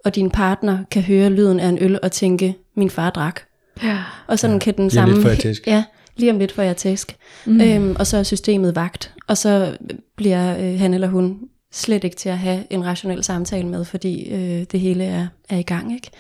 [0.05, 3.41] og din partner kan høre lyden af en øl og tænke, min far drak.
[3.83, 3.99] Ja.
[4.27, 5.15] Og sådan ja, kan den om samme...
[5.15, 5.67] lidt får jeg tæsk.
[5.75, 5.85] Ja,
[6.17, 7.17] lige om lidt får jeg tæsk.
[7.47, 7.61] Mm.
[7.61, 9.15] Øhm, og så er systemet vagt.
[9.27, 9.77] Og så
[10.17, 11.39] bliver øh, han eller hun
[11.73, 15.57] slet ikke til at have en rationel samtale med, fordi øh, det hele er, er
[15.59, 15.95] i gang.
[15.95, 16.11] ikke.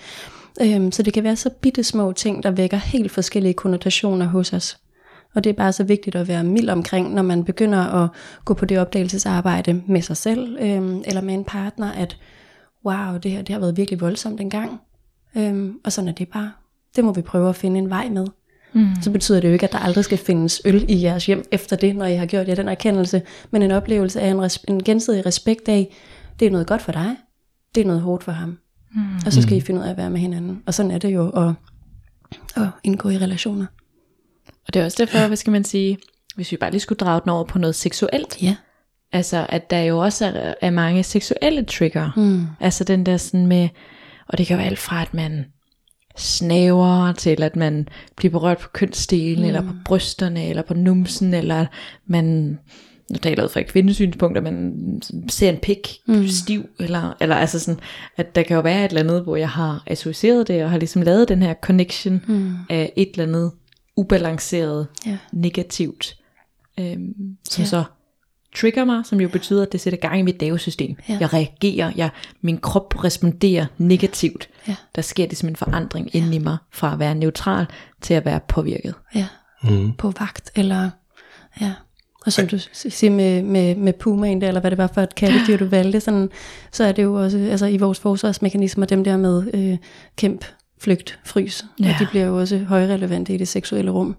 [0.60, 4.52] Øhm, så det kan være så bitte små ting, der vækker helt forskellige konnotationer hos
[4.52, 4.78] os.
[5.34, 8.08] Og det er bare så vigtigt at være mild omkring, når man begynder at
[8.44, 12.16] gå på det opdagelsesarbejde med sig selv, øhm, eller med en partner, at
[12.86, 14.80] wow, det her det har været virkelig voldsomt engang.
[15.36, 16.52] Øhm, og sådan er det bare.
[16.96, 18.26] Det må vi prøve at finde en vej med.
[18.72, 18.88] Mm.
[19.02, 21.76] Så betyder det jo ikke, at der aldrig skal findes øl i jeres hjem efter
[21.76, 24.82] det, når I har gjort jer den erkendelse, men en oplevelse af en, res- en
[24.84, 25.96] gensidig respekt af,
[26.40, 27.16] det er noget godt for dig,
[27.74, 28.58] det er noget hårdt for ham.
[28.94, 29.16] Mm.
[29.26, 30.62] Og så skal I finde ud af at være med hinanden.
[30.66, 31.54] Og sådan er det jo at,
[32.56, 33.66] at indgå i relationer.
[34.66, 35.98] Og det er også derfor, hvad skal man sige,
[36.34, 38.56] hvis vi bare lige skulle drage den over på noget seksuelt, Ja.
[39.12, 42.10] Altså, at der jo også er, er mange seksuelle trigger.
[42.16, 42.46] Mm.
[42.60, 43.68] Altså den der sådan med,
[44.28, 45.44] og det kan være alt fra, at man
[46.16, 49.46] snaver, til at man bliver berørt på kønsdelen, mm.
[49.46, 51.66] eller på brysterne, eller på numsen, eller
[52.06, 52.58] man,
[53.10, 54.74] nu taler jeg fra et kvindesynspunkt, at man
[55.28, 56.28] ser en pik mm.
[56.28, 57.80] stiv, eller, eller altså sådan,
[58.16, 60.78] at der kan jo være et eller andet, hvor jeg har associeret det, og har
[60.78, 62.54] ligesom lavet den her connection mm.
[62.70, 63.52] af et eller andet
[63.96, 65.18] ubalanceret, Ja.
[65.32, 66.16] negativt,
[66.80, 67.68] øhm, som Ja.
[67.68, 67.84] så
[68.56, 70.96] trigger mig, som jo betyder, at det sætter gang i mit nervesystem.
[71.08, 71.16] Ja.
[71.20, 74.48] Jeg reagerer, jeg, min krop responderer negativt.
[74.68, 74.76] Ja.
[74.94, 76.18] Der sker ligesom en forandring ja.
[76.18, 77.66] inde i mig, fra at være neutral
[78.00, 78.94] til at være påvirket.
[79.14, 79.26] Ja.
[79.62, 79.92] Mm.
[79.92, 80.90] På vagt, eller
[81.60, 81.72] ja.
[82.28, 85.14] Og som du siger med, med, med pumaen der, eller hvad det var for et
[85.14, 86.28] kattedyr, du valgte, sådan,
[86.72, 89.78] så er det jo også altså, i vores forsvarsmekanismer, dem der med øh,
[90.16, 90.44] kæmp,
[90.80, 91.64] flygt, frys.
[91.80, 91.88] Ja.
[91.88, 94.16] Og de bliver jo også højrelevante i det seksuelle rum.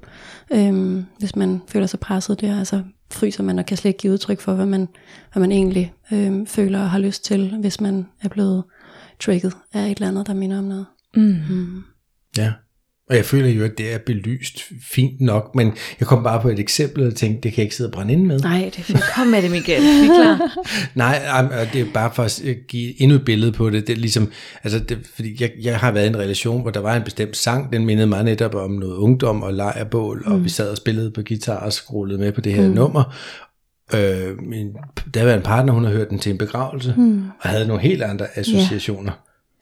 [0.52, 4.14] Øhm, hvis man føler sig presset der, altså fryser man og kan slet ikke give
[4.14, 4.88] udtryk for, hvad man,
[5.34, 8.64] hvad man egentlig øhm, føler og har lyst til, hvis man er blevet
[9.20, 10.86] trigget af et eller andet, der minder om noget.
[11.16, 11.84] Mm.
[12.38, 12.54] Ja.
[13.10, 16.50] Og jeg føler jo, at det er belyst fint nok, men jeg kom bare på
[16.50, 18.40] et eksempel og tænkte, det kan jeg ikke sidde og brænde ind med.
[18.40, 19.04] Nej, det er fedt.
[19.16, 19.82] Kom med det, Michael.
[19.82, 20.58] Vi er klar.
[20.96, 23.88] Nej, det er bare for at give endnu et billede på det.
[23.88, 24.32] Det er ligesom,
[24.64, 27.38] altså det, fordi jeg, jeg har været i en relation, hvor der var en bestemt
[27.38, 30.32] sang, den mindede mig netop om noget ungdom og lejrbål, mm.
[30.32, 32.74] og vi sad og spillede på guitar og skrullede med på det her mm.
[32.74, 33.16] nummer.
[33.94, 34.68] Øh, min
[35.14, 37.24] daværende partner, hun har hørt den til en begravelse, mm.
[37.42, 39.12] og havde nogle helt andre associationer.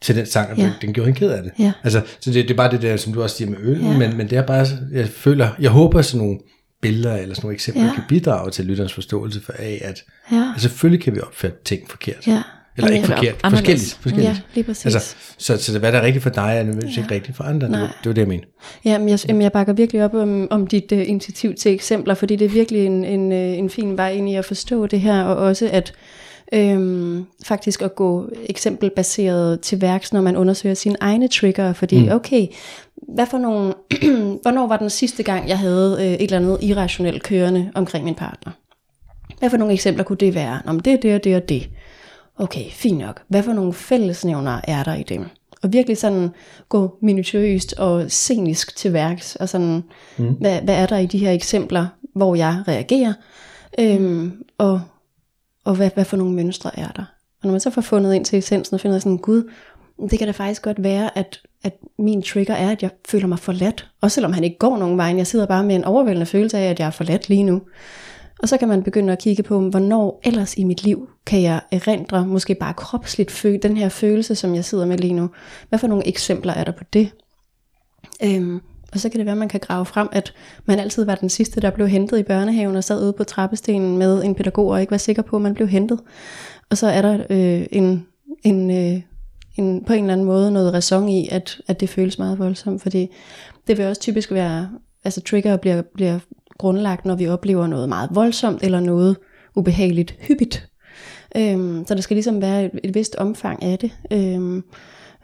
[0.00, 0.72] Til den sang, og Ja.
[0.82, 1.52] den gjorde hende ked af det.
[1.58, 1.72] Ja.
[1.84, 3.98] Altså, så det, det er bare det der, som du også siger med øl, Ja.
[3.98, 6.38] men, men det er bare, jeg føler, jeg håber sådan nogle
[6.82, 7.94] billeder eller sådan nogle eksempler Ja.
[7.94, 10.50] kan bidrage til lytterens forståelse for af, at Ja.
[10.54, 12.26] Altså, selvfølgelig kan vi opfatte ting forkert.
[12.26, 12.42] Ja.
[12.76, 13.60] Eller ikke forkert, anderledes.
[13.60, 13.98] forskelligt.
[14.02, 14.28] forskelligt.
[14.28, 14.84] Ja, lige præcis.
[14.94, 17.02] Altså, så, så det, hvad der er rigtigt for dig, er nødvendigvis ja.
[17.02, 17.68] ikke rigtigt for andre.
[17.68, 17.80] Nej.
[17.80, 18.44] det var det, jeg mener.
[18.84, 22.14] Ja, men jeg, jamen jeg bakker virkelig op om, om dit uh, initiativ til eksempler,
[22.14, 25.00] fordi det er virkelig en, en, uh, en fin vej ind i at forstå det
[25.00, 25.92] her, og også at
[26.52, 32.12] øhm, faktisk at gå eksempelbaseret til værks, når man undersøger sine egne trigger, fordi mm.
[32.12, 32.46] okay,
[33.14, 33.74] hvad for nogle,
[34.42, 38.14] hvornår var den sidste gang, jeg havde øh, et eller andet irrationelt kørende omkring min
[38.14, 38.52] partner?
[39.38, 40.60] Hvad for nogle eksempler kunne det være?
[40.64, 41.70] Nå, men det er det og det og det.
[42.36, 43.22] Okay, fint nok.
[43.28, 45.24] Hvad for nogle fællesnævner er der i dem?
[45.62, 46.28] Og virkelig sådan
[46.68, 49.84] gå minutiøst og scenisk til værks, og sådan,
[50.18, 50.34] mm.
[50.40, 53.12] hvad, hvad er der i de her eksempler, hvor jeg reagerer,
[53.78, 54.80] øhm, og,
[55.68, 57.04] og hvad, hvad for nogle mønstre er der?
[57.40, 59.50] Og når man så får fundet ind til essensen og finder sådan, gud,
[60.10, 63.38] det kan da faktisk godt være, at, at min trigger er, at jeg føler mig
[63.38, 63.90] forladt.
[64.00, 65.14] Også selvom han ikke går nogen vej.
[65.16, 67.62] Jeg sidder bare med en overvældende følelse af, at jeg er forladt lige nu.
[68.42, 71.60] Og så kan man begynde at kigge på, hvornår ellers i mit liv kan jeg
[71.72, 75.30] erindre, måske bare kropsligt føle den her følelse, som jeg sidder med lige nu.
[75.68, 77.10] Hvad for nogle eksempler er der på det?
[78.22, 78.60] Øhm,
[78.92, 80.32] og så kan det være, at man kan grave frem, at
[80.64, 83.98] man altid var den sidste, der blev hentet i børnehaven og sad ude på trappestenen
[83.98, 86.00] med en pædagog og ikke var sikker på, at man blev hentet.
[86.70, 88.06] Og så er der øh, en,
[88.42, 89.00] en, øh,
[89.56, 92.82] en, på en eller anden måde noget ræson i, at, at det føles meget voldsomt,
[92.82, 93.08] fordi
[93.66, 94.70] det vil også typisk være,
[95.04, 96.18] altså trigger bliver, bliver
[96.58, 99.16] grundlagt, når vi oplever noget meget voldsomt, eller noget
[99.56, 100.68] ubehageligt hyppigt.
[101.36, 103.90] Øhm, så der skal ligesom være et, et vist omfang af det.
[104.12, 104.64] Øhm,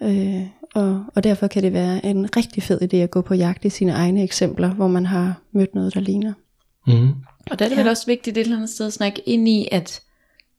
[0.02, 0.42] øh,
[0.74, 3.70] og, og derfor kan det være en rigtig fed idé at gå på jagt i
[3.70, 6.32] sine egne eksempler, hvor man har mødt noget, der ligner.
[6.86, 7.08] Mm.
[7.50, 9.68] Og der er det vel også vigtigt et eller andet sted at snakke ind i,
[9.72, 10.00] at,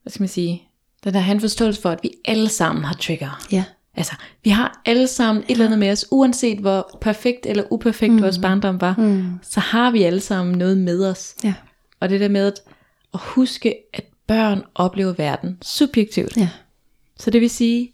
[0.03, 0.63] hvad skal man sige,
[1.03, 3.45] den der han forståelse for, at vi alle sammen har trigger.
[3.51, 3.63] Ja.
[3.95, 8.13] Altså, vi har alle sammen et eller andet med os, uanset hvor perfekt eller uperfekt
[8.13, 8.21] mm.
[8.21, 9.25] vores barndom var, mm.
[9.41, 11.35] så har vi alle sammen noget med os.
[11.43, 11.53] Ja.
[11.99, 12.61] Og det der med at,
[13.13, 16.37] at huske, at børn oplever verden subjektivt.
[16.37, 16.49] Ja.
[17.19, 17.93] Så det vil sige,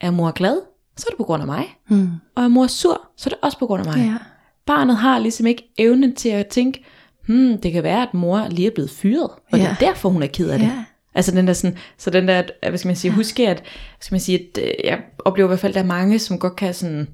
[0.00, 0.60] er mor glad,
[1.00, 1.64] så er det på grund af mig.
[1.88, 2.08] Mm.
[2.34, 4.04] Og er mor sur, så er det også på grund af mig.
[4.06, 4.16] Ja.
[4.66, 6.84] Barnet har ligesom ikke evnen til at tænke,
[7.26, 9.56] hmm, det kan være, at mor lige er blevet fyret, og ja.
[9.58, 9.86] det er Ja.
[9.86, 10.66] derfor, hun er ked af det.
[10.66, 10.84] Ja.
[11.14, 13.64] Altså den der sådan, så den der, hvad skal man sige, huske at, hvad
[14.00, 16.38] skal man sige, at øh, jeg oplever i hvert fald, at der er mange, som
[16.38, 17.08] godt kan sådan,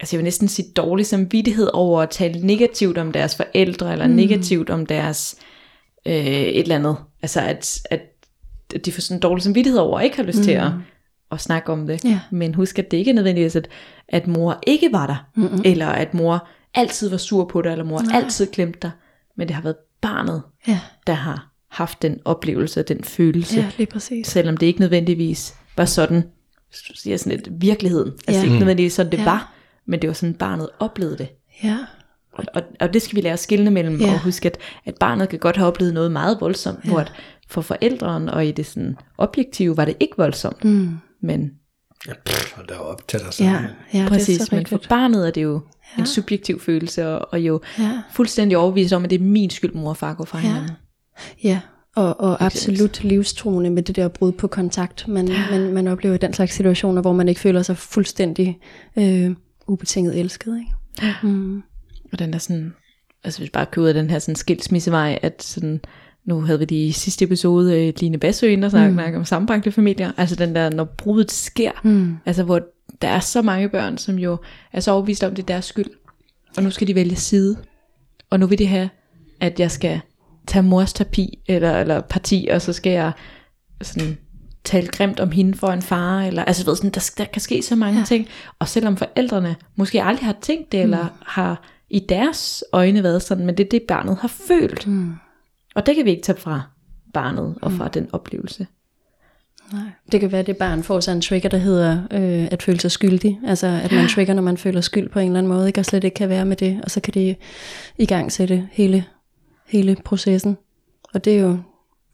[0.00, 4.06] altså jeg vil næsten sige dårlig samvittighed over at tale negativt om deres forældre, eller
[4.06, 4.14] mm.
[4.14, 5.36] negativt om deres
[6.06, 6.96] øh, et eller andet.
[7.22, 8.00] Altså at, at
[8.84, 10.44] de får sådan dårlig samvittighed over, at ikke har lyst mm.
[10.44, 10.70] til at,
[11.32, 12.04] at snakke om det.
[12.04, 12.20] Ja.
[12.30, 13.68] Men husk, at det ikke er nødvendigvis, at,
[14.08, 15.62] at mor ikke var der, Mm-mm.
[15.64, 18.16] eller at mor altid var sur på dig, eller mor Nej.
[18.22, 18.90] altid glemte dig.
[19.36, 20.80] Men det har været barnet, Ja.
[21.06, 24.26] der har haft den oplevelse, den følelse, ja, lige præcis.
[24.26, 26.22] selvom det ikke nødvendigvis var sådan,
[26.72, 28.12] så siger jeg sådan lidt, virkeligheden.
[28.28, 28.44] Altså Ja.
[28.46, 29.24] ikke nødvendigvis sådan det Ja.
[29.24, 29.52] var,
[29.86, 31.28] men det var sådan, barnet oplevede det.
[31.64, 31.76] Ja.
[32.32, 34.12] Og, og, og det skal vi lære at skille mellem, Ja.
[34.12, 36.90] og huske, at, at barnet kan godt have oplevet noget meget voldsomt, Ja.
[36.90, 37.12] hvor at
[37.48, 40.88] for forældren og i det sådan objektive var det ikke voldsomt, Mm.
[41.22, 41.50] Men
[42.08, 43.70] Ja, pff, hold da op, tag dig Ja, sammen.
[43.92, 45.60] ja det er præcis, så men for barnet er det jo
[45.96, 46.00] Ja.
[46.00, 48.02] en subjektiv følelse, og, og jo Ja.
[48.12, 50.46] fuldstændig overbevist om, at det er min skyld, mor og far går fra Ja.
[50.46, 50.70] hinanden.
[51.44, 51.60] Ja,
[51.96, 56.18] og, og absolut livstruende med det der brud på kontakt, man, man, man oplever i
[56.18, 58.58] den slags situationer, hvor man ikke føler sig fuldstændig
[58.96, 59.30] øh,
[59.66, 60.58] ubetinget elsket.
[60.58, 61.16] Ikke?
[61.22, 61.62] Mm.
[62.12, 62.74] Og den der sådan,
[63.24, 65.80] altså hvis vi bare kører ud af den her sådan skilsmissevej, at sådan,
[66.30, 69.14] nu havde vi det i sidste episode, øh, Line Bassø ind og snakke mm.
[69.16, 72.16] om sammenbragte familier, altså den der, når bruddet sker, Mm.
[72.26, 72.60] altså hvor
[73.02, 74.36] der er så mange børn, som jo
[74.72, 75.90] er så overbevist om, det er deres skyld,
[76.56, 77.56] og nu skal de vælge side,
[78.30, 78.88] og nu vil de have,
[79.40, 80.00] at jeg skal
[80.46, 83.12] tage mors terapi, eller, eller parti, og så skal jeg
[83.82, 84.18] sådan
[84.64, 87.62] tale grimt om hende for en far, eller, altså ved, sådan, der, der kan ske
[87.62, 88.04] så mange Ja.
[88.04, 88.26] ting,
[88.58, 93.46] og selvom forældrene måske aldrig har tænkt det, eller har i deres øjne været sådan,
[93.46, 94.86] men det er det, barnet har følt.
[94.86, 95.12] Mm.
[95.74, 96.62] Og det kan vi ikke tage fra
[97.14, 98.66] barnet og fra den oplevelse.
[99.72, 99.82] Nej.
[100.12, 102.80] Det kan være, at det barn får sig en trigger, der hedder øh, at føle
[102.80, 103.40] sig skyldig.
[103.46, 105.80] Altså at man trigger, når man føler skyld på en eller anden måde, ikke?
[105.80, 107.36] og slet ikke kan være med det, og så kan det
[107.98, 109.04] i gang sætte hele,
[109.66, 110.56] hele processen.
[111.14, 111.58] Og det er jo,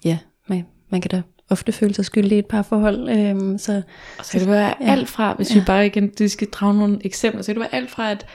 [0.04, 3.08] ja, man, man kan da ofte føle sig skyldig i et par forhold.
[3.10, 3.82] Øh, så,
[4.18, 4.90] Og så kan det være Ja.
[4.92, 7.90] alt fra, hvis vi bare igen skal drage nogle eksempler, så kan det være alt
[7.90, 8.26] fra, at,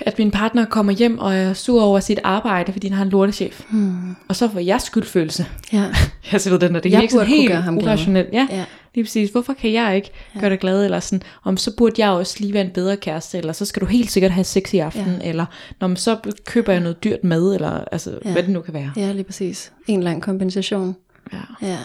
[0.00, 3.10] at min partner kommer hjem og er sur over sit arbejde, fordi han har en
[3.10, 3.62] lortechef.
[3.70, 5.46] hmm, Og så får jeg skyldfølelse.
[5.72, 5.84] ja,
[6.32, 8.28] Jeg ved den, der det Jeg virker sådan helt ham urationelt.
[8.32, 9.30] Ja, ja, lige præcis.
[9.30, 10.40] Hvorfor kan jeg ikke ja.
[10.40, 10.84] gøre dig glad?
[10.84, 13.80] Eller sådan, om så burde jeg også lige være en bedre kæreste, eller så skal
[13.82, 15.28] du helt sikkert have sex i aften, Ja.
[15.28, 15.46] eller
[15.80, 18.32] når man så køber jeg noget dyrt mad, eller altså, Ja.
[18.32, 18.92] hvad det nu kan være.
[18.96, 19.72] ja, lige præcis.
[19.86, 20.96] En lang kompensation.
[21.32, 21.38] Ja.
[21.68, 21.78] Ja,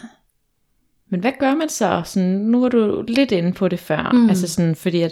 [1.12, 2.02] Men hvad gør man så?
[2.06, 4.10] Sådan, nu var du lidt inde på det før.
[4.14, 4.30] Mm.
[4.30, 5.12] Altså sådan, fordi at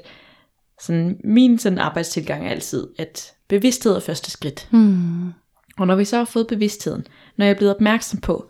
[0.84, 4.68] sådan, min sådan arbejdstilgang er altid, at bevidsthed er første skridt.
[4.72, 5.34] hmm,
[5.78, 8.50] Og når vi så har fået bevidstheden, når jeg er blevet opmærksom på,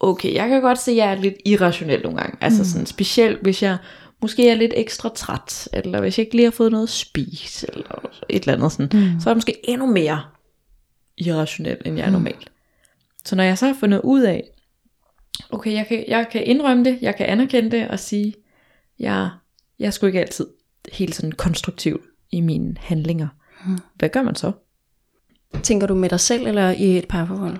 [0.00, 2.38] okay, jeg kan godt se, at jeg er lidt irrationel nogle gange.
[2.40, 3.78] Altså sådan, specielt hvis jeg
[4.22, 7.66] måske er lidt ekstra træt, eller hvis jeg ikke lige har fået noget at spise,
[7.72, 9.20] eller et eller andet sådan, mm.
[9.20, 10.22] så er jeg måske endnu mere
[11.18, 12.50] irrationel, end jeg er normalt.
[13.24, 14.50] Så når jeg så har fundet ud af,
[15.50, 18.34] okay, jeg kan, jeg kan indrømme det, jeg kan anerkende det, og sige,
[18.98, 19.30] jeg,
[19.78, 20.46] jeg er sgu ikke altid
[20.92, 23.28] helt sådan konstruktiv i mine handlinger.
[23.66, 23.78] Mm.
[23.94, 24.52] Hvad gør man så?
[25.62, 27.56] Tænker du med dig selv, eller i et parforhold?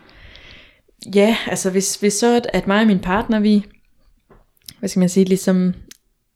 [1.14, 3.64] Ja, altså hvis, hvis så, at, at mig og min partner, vi,
[4.78, 5.74] hvad skal man sige, ligesom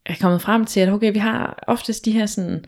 [0.07, 2.65] er kommet frem til, at okay, vi har oftest de her sådan,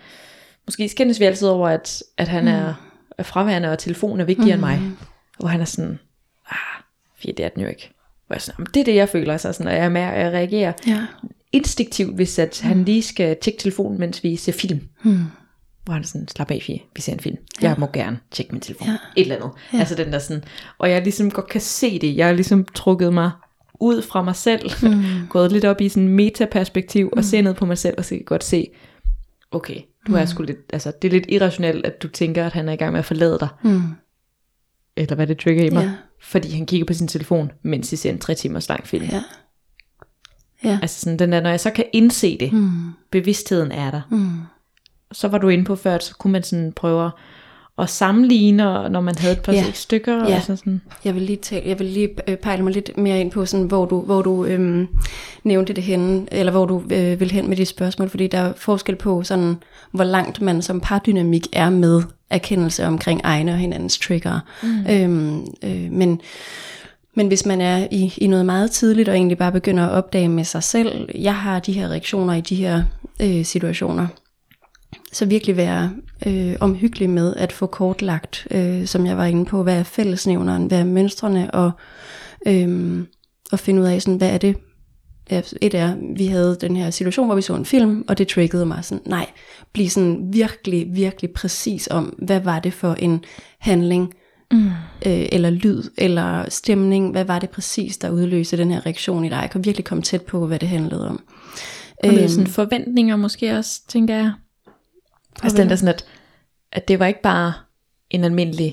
[0.67, 2.75] måske skændes vi altid over, at, at han er,
[3.19, 4.65] er fraværende, og telefonen er vigtigere mm.
[4.65, 4.81] end mig.
[5.39, 5.99] Hvor han er sådan,
[6.51, 6.83] ah,
[7.17, 7.91] fire, det er den jo ikke.
[8.27, 10.19] Hvor jeg er sådan, "Jamen, det er det, jeg føler, så sådan, og jeg, mær-
[10.21, 11.07] jeg reagerer Ja.
[11.55, 14.81] Instinktivt, hvis at han lige skal tjekke telefonen, mens vi ser film.
[15.03, 15.19] Hmm.
[15.85, 17.37] Hvor han er sådan, slap af, Fie, vi ser en film.
[17.63, 18.87] Jeg må gerne tjekke min telefon.
[18.87, 18.93] Ja.
[18.93, 18.99] Ja.
[19.17, 19.51] Et eller andet.
[19.73, 19.79] Ja.
[19.79, 20.45] Altså den der sådan,
[20.79, 22.17] og jeg ligesom godt kan se det.
[22.17, 23.31] Jeg har ligesom trukket mig
[23.81, 25.03] ud fra mig selv, mm.
[25.31, 28.25] gået lidt op i sådan metaperspektiv, og ser ned på mig selv, og så kan
[28.25, 28.67] godt se,
[29.51, 32.69] okay, du er sgu lidt, altså det er lidt irrationelt, at du tænker, at han
[32.69, 33.83] er i gang med at forlade dig, Hmm.
[34.97, 35.93] eller hvad det trigger i mig, Ja.
[36.21, 39.05] fordi han kigger på sin telefon, mens I ser en tre timers lang film.
[39.05, 39.23] Ja.
[40.65, 40.79] Ja.
[40.83, 42.71] Altså sådan den der, når jeg så kan indse det, Hmm.
[43.11, 44.31] bevidstheden er der, Hmm.
[45.13, 47.11] så var du inde på før, så kunne man sådan prøve
[47.79, 49.59] at sammenligne, når man havde et par Ja.
[49.59, 49.73] ja.
[49.73, 50.35] stykker, Ja.
[50.35, 53.31] altså sådan, Jeg vil lige, tale, jeg vil lige øh, pejle mig lidt mere ind
[53.31, 54.89] på, sådan, hvor du, hvor du øhm,
[55.45, 58.53] nævnte det henne, eller hvor du øh, vil hen med de spørgsmål, fordi der er
[58.57, 59.57] forskel på, sådan,
[59.93, 64.41] hvor langt man som pardynamik er med erkendelse omkring egne og hinandens trigger.
[64.63, 64.87] Mm.
[64.91, 66.21] Øhm, øh, men,
[67.15, 70.29] men hvis man er i, i noget meget tidligt, og egentlig bare begynder at opdage
[70.29, 72.83] med sig selv, jeg har de her reaktioner i de her
[73.23, 74.07] øh, situationer,
[75.13, 75.93] så virkelig være
[76.27, 80.67] øh, omhyggelig med at få kortlagt, øh, som jeg var inde på, hvad er fællesnævneren,
[80.67, 81.71] hvad er mønstrene, og,
[82.47, 83.01] øh,
[83.53, 84.57] og finde ud af, sådan, hvad er det.
[85.61, 88.67] Et er, vi havde den her situation, hvor vi så en film, og det triggede
[88.67, 89.27] mig sådan, nej,
[89.73, 93.25] bliv sådan virkelig, virkelig præcis om, hvad var det for en
[93.59, 94.15] handling,
[94.53, 94.67] mm.
[95.07, 99.29] øh, eller lyd, eller stemning, hvad var det præcis, der udløste den her reaktion i
[99.29, 99.37] dig.
[99.43, 101.25] Jeg kunne virkelig komme tæt på, hvad det handlede om.
[102.05, 104.33] og Øhm, sådan forventninger måske også, tænker jeg.
[105.43, 106.05] Altså den der sådan, at,
[106.73, 107.53] at det var ikke bare
[108.11, 108.67] en almindelig,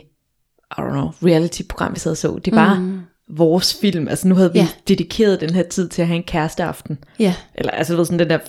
[0.78, 2.40] I don't know, reality-program, vi sad og så.
[2.46, 3.00] Det var mm.
[3.28, 4.08] vores film.
[4.08, 4.68] Altså nu havde vi Ja.
[4.88, 6.98] dedikeret den her tid til at have en kæresteaften.
[7.20, 8.40] Ja, Eller altså du ved, sådan den der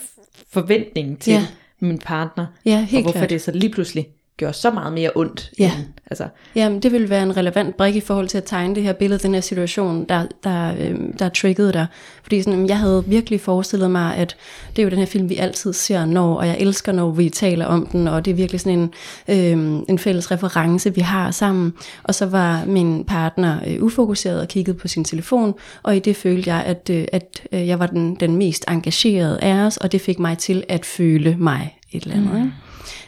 [0.53, 1.47] forventning til Ja.
[1.81, 2.47] min partner.
[2.65, 3.31] ja og helt hvorfor klart.
[3.31, 5.51] det så lige pludselig gjorde så meget mere ondt.
[5.59, 5.73] Ja.
[5.79, 8.83] End, altså, Jamen, det vil være en relevant brik i forhold til at tegne det
[8.83, 11.87] her billede, den her situation, der, der, øh, der er trigget der.
[12.23, 14.37] Fordi sådan, jeg havde virkelig forestillet mig, at
[14.77, 17.29] det er jo den her film, vi altid ser når, og jeg elsker, når vi
[17.29, 18.93] taler om den, og det er virkelig sådan en,
[19.29, 21.73] øh, en fælles reference, vi har sammen.
[22.03, 26.17] Og så var min partner øh, ufokuseret og kiggede på sin telefon, og i det
[26.17, 29.93] følte jeg, at, øh, at øh, jeg var den, den mest engagerede af os, og
[29.93, 32.33] det fik mig til at føle mig et eller andet.
[32.33, 32.37] Mm.
[32.37, 32.53] Ikke?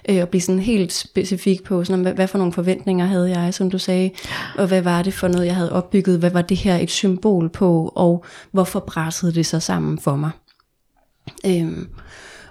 [0.08, 3.54] Øh, og blive sådan helt specifik på, sådan, hvad, hvad for nogle forventninger havde jeg,
[3.54, 4.10] som du sagde,
[4.58, 7.48] og hvad var det for noget, jeg havde opbygget, hvad var det her et symbol
[7.48, 10.30] på, og hvorfor brassede det sig sammen for mig.
[11.46, 11.88] Øhm,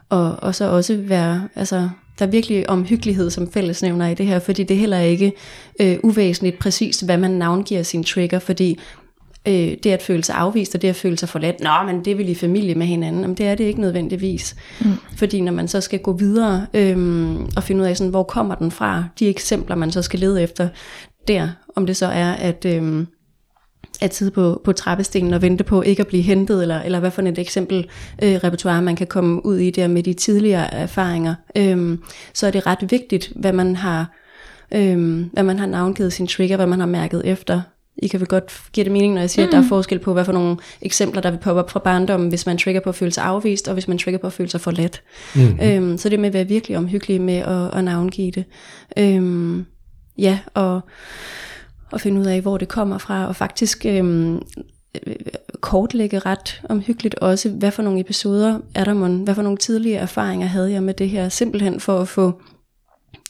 [0.09, 1.89] og, og så også være, altså,
[2.19, 5.33] der er virkelig omhyggelighed som fællesnævner i det her, fordi det er heller ikke
[5.79, 8.79] øh, uvæsentligt præcis, hvad man navngiver sin trigger, fordi
[9.47, 9.53] øh,
[9.83, 12.29] det at føle sig afvist, og det at føle sig forladt, nå, men det vel
[12.29, 14.55] i familie med hinanden, men det er det ikke nødvendigvis.
[14.81, 14.91] Mm.
[15.17, 18.55] Fordi når man så skal gå videre øh, og finde ud af, sådan, hvor kommer
[18.55, 20.69] den fra, de eksempler, man så skal lede efter
[21.27, 22.65] der, om det så er, at...
[22.65, 23.05] Øh,
[24.01, 27.11] at sidde på, på trappestenen og vente på ikke at blive hentet, eller, eller hvad
[27.11, 27.89] for et eksempel
[28.23, 32.03] øh, repertoire man kan komme ud i der med de tidligere erfaringer, øhm,
[32.33, 34.11] så er det ret vigtigt, hvad man har
[34.73, 37.61] øhm, hvad man har navngivet sin trigger, hvad man har mærket efter.
[37.97, 39.49] I kan vel godt give det mening, når jeg siger, mm.
[39.49, 42.29] at der er forskel på, hvad for nogle eksempler, der vil poppe op fra barndommen,
[42.29, 44.49] hvis man trigger på at føle sig afvist, og hvis man trigger på at føle
[44.49, 45.01] sig forladt.
[45.35, 45.59] Mm.
[45.63, 48.45] Øhm, så det med at være virkelig omhyggelig med at, at navngive det.
[48.97, 49.65] Øhm,
[50.17, 50.81] ja, og
[51.93, 54.41] og finde ud af, hvor det kommer fra, og faktisk øhm,
[55.61, 59.95] kortlægge ret omhyggeligt også, hvad for nogle episoder er der mon, hvad for nogle tidlige
[59.95, 62.41] erfaringer havde jeg med det her, simpelthen for at få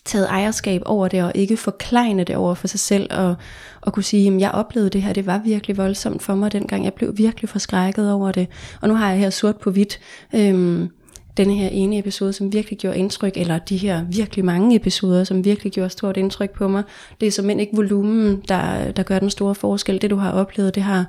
[0.05, 3.35] taget ejerskab over det, og ikke forklejne det over for sig selv, og,
[3.81, 6.83] og kunne sige, at jeg oplevede det her, det var virkelig voldsomt for mig dengang,
[6.83, 8.47] jeg blev virkelig forskrækket over det,
[8.81, 9.99] og nu har jeg her sort på hvidt,
[10.35, 10.89] øhm,
[11.37, 15.45] den her ene episode, som virkelig gjorde indtryk, eller de her virkelig mange episoder, som
[15.45, 16.83] virkelig gjorde stort indtryk på mig.
[17.21, 20.01] Det er simpelthen ikke volumen, der, der gør den store forskel.
[20.01, 21.05] Det du har oplevet, det har,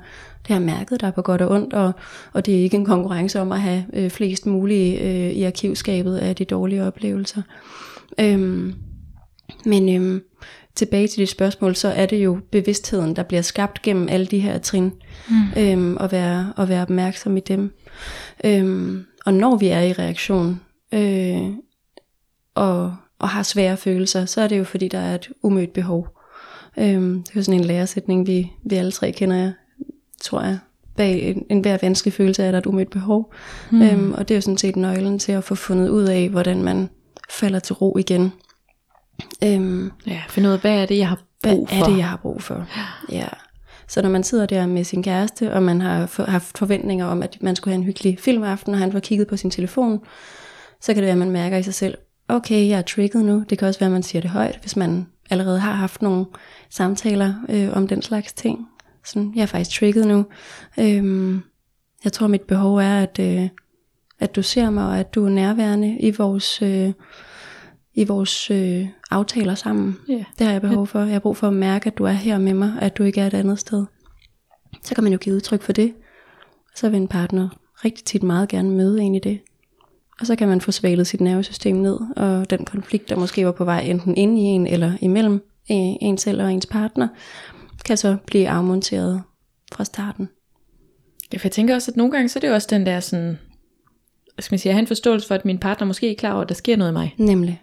[0.47, 1.91] det har mærket dig på godt og ondt, og,
[2.33, 6.17] og det er ikke en konkurrence om at have øh, flest mulige øh, i arkivskabet
[6.17, 7.41] af de dårlige oplevelser.
[8.19, 8.73] Øhm,
[9.65, 10.23] men øhm,
[10.75, 14.39] tilbage til dit spørgsmål, så er det jo bevidstheden, der bliver skabt gennem alle de
[14.39, 14.91] her trin,
[15.29, 15.35] mm.
[15.57, 17.73] øhm, og, være, og være opmærksom i dem.
[18.43, 20.61] Øhm, og når vi er i reaktion,
[20.93, 21.49] øh,
[22.55, 26.07] og, og har svære følelser, så er det jo fordi, der er et umødt behov.
[26.77, 29.53] Øh, det er jo sådan en læresætning, vi, vi alle tre kender, jeg,
[30.21, 30.57] tror jeg.
[30.97, 33.33] Bag en, en hver vanskelig følelse er der et umødt behov.
[33.71, 33.81] Mm.
[33.81, 36.63] Øhm, og det er jo sådan set nøglen til at få fundet ud af, hvordan
[36.63, 36.89] man
[37.29, 38.31] falder til ro igen.
[39.43, 41.75] Øhm, ja, finde ud af, hvad er det, jeg har brug for?
[41.75, 42.65] Hvad er det, jeg har brug for?
[43.11, 43.27] Ja.
[43.87, 47.37] Så når man sidder der med sin kæreste, og man har haft forventninger om, at
[47.41, 49.99] man skulle have en hyggelig filmaften, og han får kigget på sin telefon,
[50.81, 53.43] så kan det være, at man mærker i sig selv, okay, jeg er trigget nu.
[53.49, 56.25] Det kan også være, at man siger det højt, hvis man allerede har haft nogle
[56.69, 58.67] samtaler øh, om den slags ting.
[59.05, 60.25] Sådan, jeg er faktisk trigget nu.
[60.79, 61.43] Øhm,
[62.03, 63.49] jeg tror, mit behov er, at, øh,
[64.19, 66.61] at du ser mig, og at du er nærværende i vores...
[66.61, 66.93] Øh,
[67.97, 69.97] i vores øh, aftaler sammen.
[70.09, 70.23] Yeah.
[70.39, 70.99] Det har jeg behov for.
[70.99, 73.21] Jeg har brug for at mærke, at du er her med mig, at du ikke
[73.21, 73.85] er et andet sted.
[74.83, 75.93] Så kan man jo give udtryk for det.
[76.75, 77.49] Så vil en partner
[77.85, 79.39] rigtig tit meget gerne møde en i det.
[80.19, 83.51] Og så kan man få svalet sit nervesystem ned, og den konflikt, der måske var
[83.51, 87.07] på vej enten ind i en eller imellem en selv og ens partner,
[87.85, 89.21] kan så blive afmonteret
[89.73, 90.29] fra starten.
[91.33, 92.99] Ja, for jeg tænker også, at nogle gange, så er det jo også den der
[92.99, 93.39] sådan,
[94.39, 96.49] skal man sige, have en forståelse for, at min partner måske er klar over, at
[96.49, 97.15] der sker noget i mig.
[97.17, 97.61] Nemlig.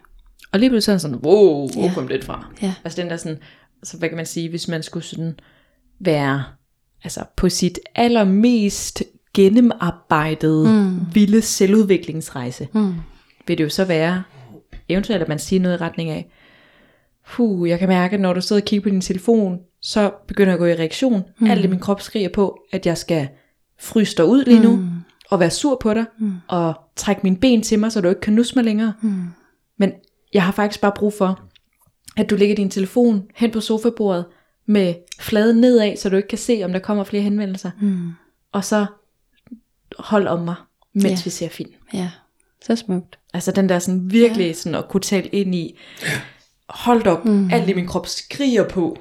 [0.51, 1.93] Og lige pludselig sådan, wow, hvor ja.
[1.93, 2.53] kom det fra?
[2.61, 2.73] Ja.
[2.83, 3.37] Altså den der sådan,
[3.81, 5.39] altså hvad kan man sige, hvis man skulle sådan
[5.99, 6.43] være
[7.03, 10.99] altså på sit allermest gennemarbejdet mm.
[11.13, 12.93] vilde selvudviklingsrejse, mm.
[13.47, 14.23] vil det jo så være,
[14.89, 16.31] eventuelt at man siger noget i retning af,
[17.29, 20.49] puh, jeg kan mærke, at når du sidder og kigger på din telefon, så begynder
[20.49, 21.23] jeg at gå i reaktion.
[21.39, 21.49] Mm.
[21.49, 23.27] Alt i min krop skriger på, at jeg skal
[23.79, 24.89] fryse dig ud lige nu, mm.
[25.33, 26.33] Og være sur på dig, mm.
[26.47, 28.93] og trække mine ben til mig, så du ikke kan nusse mig længere.
[29.01, 29.23] Mm.
[29.77, 29.91] Men
[30.33, 31.39] jeg har faktisk bare brug for,
[32.17, 34.25] at du lægger din telefon hen på sofabordet
[34.65, 37.71] med fladen nedad, så du ikke kan se, om der kommer flere henvendelser.
[37.81, 38.09] Mm.
[38.51, 38.85] Og så
[39.99, 40.55] hold om mig,
[40.93, 41.23] mens ja.
[41.23, 41.71] vi ser film.
[41.93, 42.11] Ja,
[42.65, 43.19] så smukt.
[43.33, 44.53] Altså den der sådan virkelig ja.
[44.53, 45.79] sådan at kunne tale ind i,
[46.69, 47.49] hold op, mm.
[47.51, 48.97] alt i min krop skriger på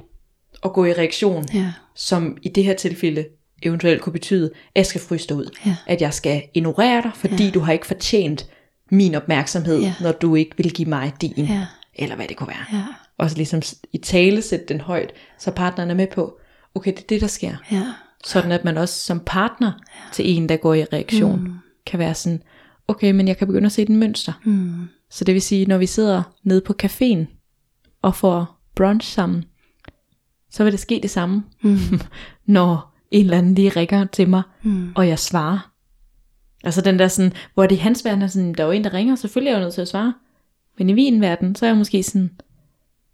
[0.64, 1.73] at gå i reaktion, ja.
[1.95, 3.25] som i det her tilfælde
[3.62, 5.59] eventuelt kunne betyde, at jeg skal fryse dig ud.
[5.66, 5.77] Ja.
[5.87, 7.51] At jeg skal ignorere dig, fordi ja.
[7.51, 8.46] du har ikke fortjent
[8.90, 9.95] min opmærksomhed, ja.
[10.01, 11.32] når du ikke vil give mig din.
[11.36, 11.66] Ja.
[11.95, 12.78] Eller hvad det kunne være.
[12.78, 12.84] Ja.
[13.18, 13.62] Og så ligesom
[13.93, 16.39] i tale sætte den højt, så partneren er med på,
[16.74, 17.57] okay, det er det, der sker.
[17.72, 17.82] Ja.
[18.24, 20.12] Sådan at man også som partner ja.
[20.12, 21.53] til en, der går i reaktion, mm.
[21.86, 22.43] kan være sådan,
[22.89, 24.32] okay, men jeg kan begynde at se den mønster.
[24.45, 24.89] Mm.
[25.11, 27.43] Så det vil sige, når vi sidder nede på caféen,
[28.03, 29.45] og får brunch sammen,
[30.51, 31.78] så vil det ske det samme, Mm.
[32.47, 34.92] når en eller anden lige ringer til mig, Mm.
[34.94, 35.70] og jeg svarer.
[36.64, 38.84] Altså den der sådan, hvor det i hans verden er sådan, der er jo en,
[38.84, 40.14] der ringer, selvfølgelig er jeg jo nødt til at svare.
[40.78, 42.30] Men i min verden, så er jeg måske sådan,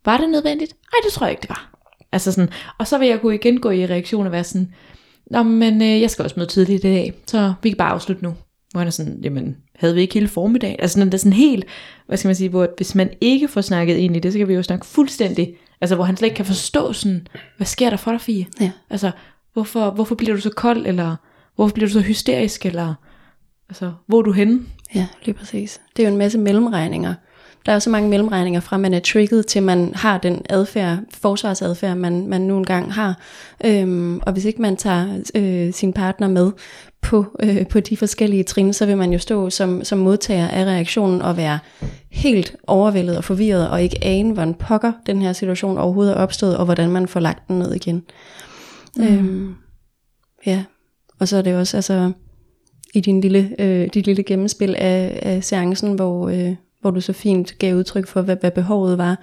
[0.05, 0.73] var det nødvendigt?
[0.73, 1.75] Nej, det tror jeg ikke, det var.
[2.13, 4.73] Altså sådan, og så vil jeg kunne igen gå i reaktion og være sådan,
[5.31, 8.23] Nå, men øh, jeg skal også møde tidligt i dag, så vi kan bare afslutte
[8.25, 8.35] nu.
[8.71, 10.77] Hvor han er sådan, jamen, havde vi ikke hele formiddag?
[10.79, 11.65] Altså den der sådan helt,
[12.07, 14.49] hvad skal man sige, hvor hvis man ikke får snakket ind i det, så kan
[14.49, 17.27] vi jo snakke fuldstændig, altså hvor han slet ikke kan forstå sådan,
[17.57, 18.47] hvad sker der for dig, Fie?
[18.61, 18.71] Ja.
[18.91, 19.11] Altså,
[19.59, 21.17] hvorfor, hvorfor bliver du så kold, eller
[21.57, 22.95] hvorfor bliver du så hysterisk, eller
[23.69, 24.61] altså, hvor er du henne?
[24.95, 25.81] Ja, lige præcis.
[25.97, 27.15] Det er jo en masse mellemregninger.
[27.67, 30.99] Der er jo så mange mellemregninger fra, man er trigget, til man har den adfærd,
[31.15, 33.19] forsvarsadfærd, man, man nu engang har.
[33.65, 36.53] Øhm, og hvis ikke man tager øh, sin partner med
[37.03, 40.65] på, øh, på de forskellige trin, så vil man jo stå som, som modtager af
[40.65, 41.59] reaktionen og være
[42.11, 46.57] helt overvældet og forvirret, og ikke ane, hvordan pokker den her situation overhovedet er opstået,
[46.57, 48.05] og hvordan man får lagt den ned igen.
[48.97, 49.05] Mm.
[49.05, 49.55] Øhm,
[50.47, 50.65] ja,
[51.19, 52.13] og så er det også, altså,
[52.95, 57.13] i din lille, øh, dit lille gennemspil af, af seancen, hvor, øh, hvor du så
[57.13, 59.21] fint gav udtryk for, hvad, hvad behovet var,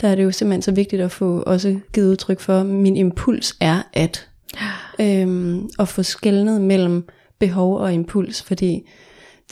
[0.00, 3.56] der er det jo simpelthen så vigtigt at få også givet udtryk for, min impuls
[3.60, 4.28] er at,
[5.00, 7.08] øhm, at få skældnet mellem
[7.38, 8.88] behov og impuls, fordi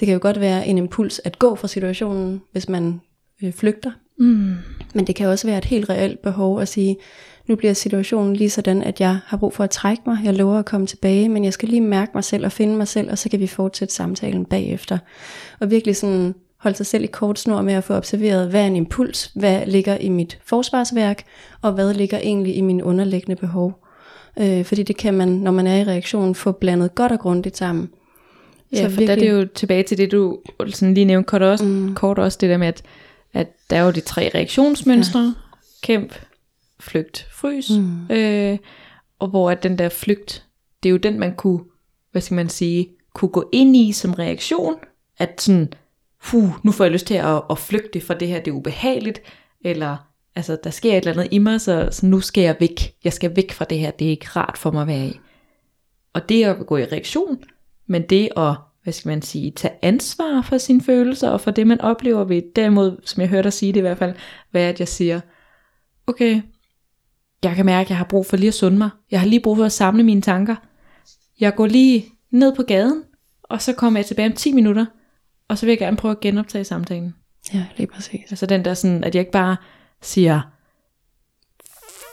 [0.00, 3.00] det kan jo godt være en impuls at gå fra situationen, hvis man
[3.42, 4.54] øh, flygter, Mm.
[4.97, 6.97] Men det kan også være et helt reelt behov at sige,
[7.47, 10.18] nu bliver situationen lige sådan, at jeg har brug for at trække mig.
[10.24, 12.88] Jeg lover at komme tilbage, men jeg skal lige mærke mig selv og finde mig
[12.88, 14.99] selv, og så kan vi fortsætte samtalen bagefter.
[15.61, 18.66] Og virkelig sådan holde sig selv i kort snor med at få observeret, hvad er
[18.66, 21.22] en impuls, hvad ligger i mit forsvarsværk,
[21.62, 23.84] og hvad ligger egentlig i mine underliggende behov.
[24.40, 27.57] Øh, fordi det kan man, når man er i reaktionen, få blandet godt og grundigt
[27.57, 27.88] sammen.
[28.72, 29.09] Ja, for virkelig...
[29.09, 31.94] der er det jo tilbage til det, du sådan lige nævnte kort også, mm.
[31.94, 32.82] kort også det der med, at,
[33.37, 35.20] at der er jo de tre reaktionsmønstre.
[35.20, 35.32] Ja.
[35.82, 36.14] Kæmp,
[36.80, 37.70] flygt, frys.
[37.70, 38.11] Mm.
[38.11, 38.59] Øh,
[39.18, 40.45] og hvor at den der flygt,
[40.82, 41.61] det er jo den, man kunne,
[42.12, 44.76] hvad skal man sige, kunne gå ind i som reaktion,
[45.18, 45.72] at sådan,
[46.20, 49.22] fuh, nu får jeg lyst til at, at flygte fra det her, det er ubehageligt,
[49.61, 49.97] eller
[50.37, 52.95] altså, der sker et eller andet i mig, så, så nu skal jeg væk.
[53.05, 55.20] Jeg skal væk fra det her, det er ikke rart for mig at være i.
[56.12, 57.39] Og det at gå i reaktion,
[57.87, 58.55] men det at,
[58.87, 62.43] hvad skal man sige, tage ansvar for sine følelser, og for det man oplever ved,
[62.57, 64.14] derimod, som jeg hørte dig sige det i hvert fald,
[64.51, 65.20] hvad at jeg siger,
[66.07, 66.43] okay,
[67.43, 68.91] jeg kan mærke, at jeg har brug for lige at sunde mig.
[69.11, 70.57] Jeg har lige brug for at samle mine tanker.
[71.41, 73.03] Jeg går lige ned på gaden,
[73.43, 74.87] og så kommer jeg tilbage om 10 minutter,
[75.49, 77.14] og så vil jeg gerne prøve at genoptage samtalen.
[77.55, 78.30] Ja, lige præcis.
[78.30, 79.57] Altså den der sådan, at jeg ikke bare
[80.03, 80.41] siger,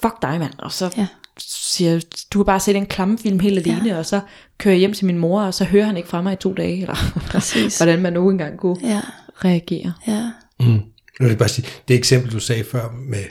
[0.01, 1.07] fuck dig mand, og så ja.
[1.39, 1.99] Siger
[2.33, 3.97] du kan bare se en klamme film helt alene, ja.
[3.97, 4.21] og så
[4.57, 6.53] kører jeg hjem til min mor, og så hører han ikke fra mig i to
[6.53, 6.95] dage, eller
[7.27, 7.77] Præcis.
[7.79, 9.01] hvordan man nu engang kunne ja.
[9.35, 9.93] reagere.
[10.07, 10.31] Ja.
[10.59, 10.81] Mm.
[11.19, 13.23] Jeg vil bare sige, det eksempel, du sagde før med,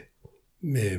[0.62, 0.90] med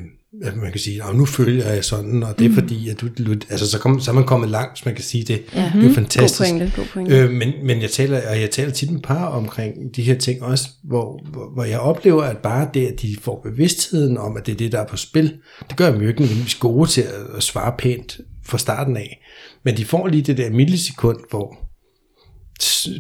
[0.42, 2.56] at man kan sige, at nu følger jeg sådan, og det er mm.
[2.56, 3.08] fordi, at du,
[3.50, 5.44] altså så, kom, så er man kommet langt, hvis man kan sige det.
[5.56, 5.72] Ja.
[5.76, 6.40] Det er jo fantastisk.
[6.40, 7.18] God pointe, god pointe.
[7.18, 10.44] Øh, men, men jeg taler, og jeg taler tit med par omkring de her ting
[10.44, 14.46] også, hvor, hvor, hvor jeg oplever, at bare det, at de får bevidstheden om, at
[14.46, 15.34] det er det, der er på spil,
[15.70, 19.20] det gør dem jo ikke nødvendigvis gode til at, at svare pænt fra starten af.
[19.66, 21.63] Men de får lige det der millisekund, hvor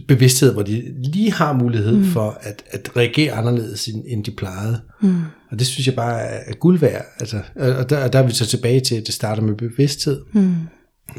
[0.08, 2.06] bevidsthed, hvor de lige har mulighed mm.
[2.06, 4.82] for at, at reagere anderledes, end, end de plejede.
[5.02, 5.16] Mm.
[5.52, 7.06] Og det synes jeg bare er guld værd.
[7.20, 10.22] Altså, og der, der er vi så tilbage til, at det starter med bevidsthed.
[10.34, 10.56] Mm.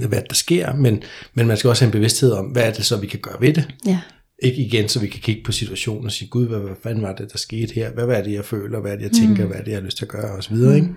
[0.09, 1.03] Hvad der sker, men,
[1.35, 3.41] men man skal også have en bevidsthed om, hvad er det så, vi kan gøre
[3.41, 3.75] ved det.
[3.87, 4.01] Ja.
[4.43, 7.13] Ikke igen, så vi kan kigge på situationen og sige, gud, hvad, hvad fanden var
[7.13, 7.93] det, der skete her?
[7.93, 8.81] Hvad, hvad er det, jeg føler?
[8.81, 9.43] Hvad er det, jeg tænker?
[9.43, 9.49] Mm.
[9.49, 10.37] Hvad er det, jeg har lyst til at gøre?
[10.37, 10.97] Og så videre, mm.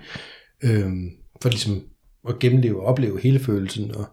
[0.60, 0.78] ikke?
[0.84, 1.08] Øhm,
[1.42, 1.82] for ligesom
[2.28, 3.94] at gennemleve og opleve hele følelsen.
[3.94, 4.08] Og,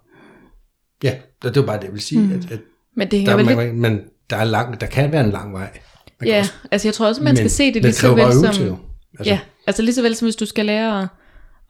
[1.03, 2.31] ja, det var bare det, jeg vil sige, mm.
[2.31, 2.59] at, at
[2.95, 3.75] men det der, vel man, lidt...
[3.75, 5.79] men der, er lang, der kan være en lang vej.
[6.19, 8.33] Man ja, også, altså jeg tror også, man men, skal se det lige så vel
[8.33, 8.65] som...
[8.65, 8.77] Jo.
[9.19, 11.07] Altså, ja, altså lige så vel som hvis du skal lære at,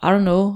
[0.03, 0.55] I don't know,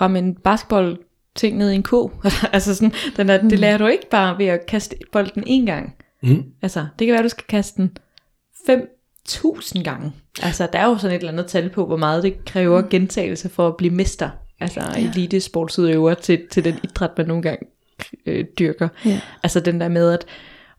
[0.00, 0.98] ramme en basketball
[1.36, 2.12] ting ned i en ko.
[2.52, 3.48] altså sådan, den er, mm.
[3.48, 5.94] det lærer du ikke bare ved at kaste bolden en gang.
[6.22, 6.44] Mm.
[6.62, 7.96] Altså, det kan være, du skal kaste den
[9.28, 10.12] 5.000 gange.
[10.42, 13.48] Altså, der er jo sådan et eller andet tal på, hvor meget det kræver gentagelse
[13.48, 14.30] for at blive mester.
[14.60, 15.08] Altså, ja.
[15.08, 17.66] elite sportsudøver til, til den idræt, man nogle gange
[18.26, 18.88] øh, dyrker.
[19.04, 19.20] Ja.
[19.42, 20.24] Altså den der med, at,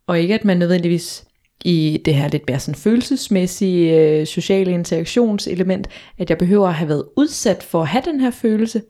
[0.07, 1.23] og ikke at man nødvendigvis
[1.65, 6.89] i det her lidt mere sådan følelsesmæssige øh, sociale interaktionselement, at jeg behøver at have
[6.89, 8.81] været udsat for at have den her følelse,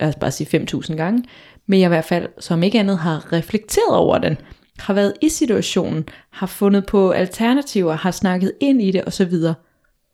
[0.00, 1.24] lad os bare sige 5.000 gange,
[1.66, 4.36] men jeg i hvert fald som ikke andet har reflekteret over den,
[4.78, 9.34] har været i situationen, har fundet på alternativer, har snakket ind i det osv.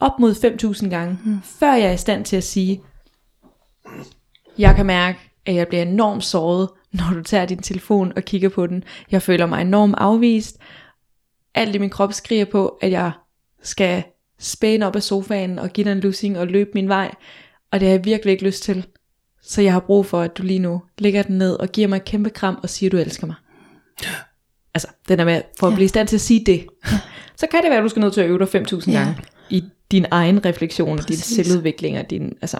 [0.00, 0.34] Op mod
[0.82, 1.38] 5.000 gange, mm.
[1.44, 2.80] før jeg er i stand til at sige,
[4.58, 8.48] jeg kan mærke, at jeg bliver enormt såret, når du tager din telefon og kigger
[8.48, 8.84] på den.
[9.10, 10.58] Jeg føler mig enormt afvist.
[11.54, 13.12] Alt i min krop skriger på, at jeg
[13.62, 14.02] skal
[14.38, 17.14] spæne op af sofaen og give dig en lussing og løbe min vej.
[17.72, 18.86] Og det har jeg virkelig ikke lyst til.
[19.42, 21.96] Så jeg har brug for, at du lige nu lægger den ned og giver mig
[21.96, 23.36] et kæmpe kram og siger, at du elsker mig.
[24.74, 26.66] Altså, den er med, for at blive i stand til at sige det.
[27.36, 28.98] Så kan det være, at du skal ned til at øve dig 5.000 Ja.
[28.98, 29.16] gange
[29.50, 31.24] i din egen refleksion, din Præcis.
[31.46, 32.58] selvudvikling og din, altså,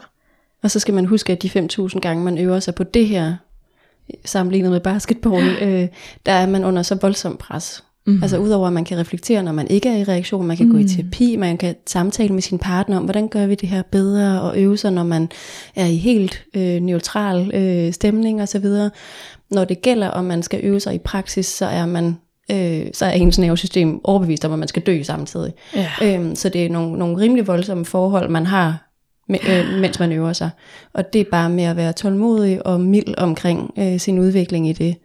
[0.63, 3.37] Og så skal man huske, at de 5.000 gange, man øver sig på det her,
[4.25, 5.89] sammenlignet med basketball, øh,
[6.27, 7.85] der er man under så voldsomt pres.
[8.07, 8.23] Mm.
[8.23, 10.73] Altså udover at man kan reflektere, når man ikke er i reaktion, man kan mm.
[10.73, 13.83] gå i terapi, man kan samtale med sin partner om, hvordan gør vi det her
[13.83, 15.29] bedre, og øve sig, når man
[15.77, 18.67] er i helt øh, neutral øh, stemning osv.
[19.51, 22.17] Når det gælder, om man skal øve sig i praksis, så er man
[22.51, 25.53] øh, så er ens nervesystem overbevist om, at man skal dø samtidig.
[25.75, 25.91] Ja.
[26.03, 28.84] Øhm, så det er nogle, nogle rimelig voldsomme forhold, man har,
[29.33, 30.51] me- øh, mens man øver sig.
[30.93, 34.73] Og det er bare med at være tålmodig og mild omkring øh, sin udvikling i
[34.73, 34.97] det.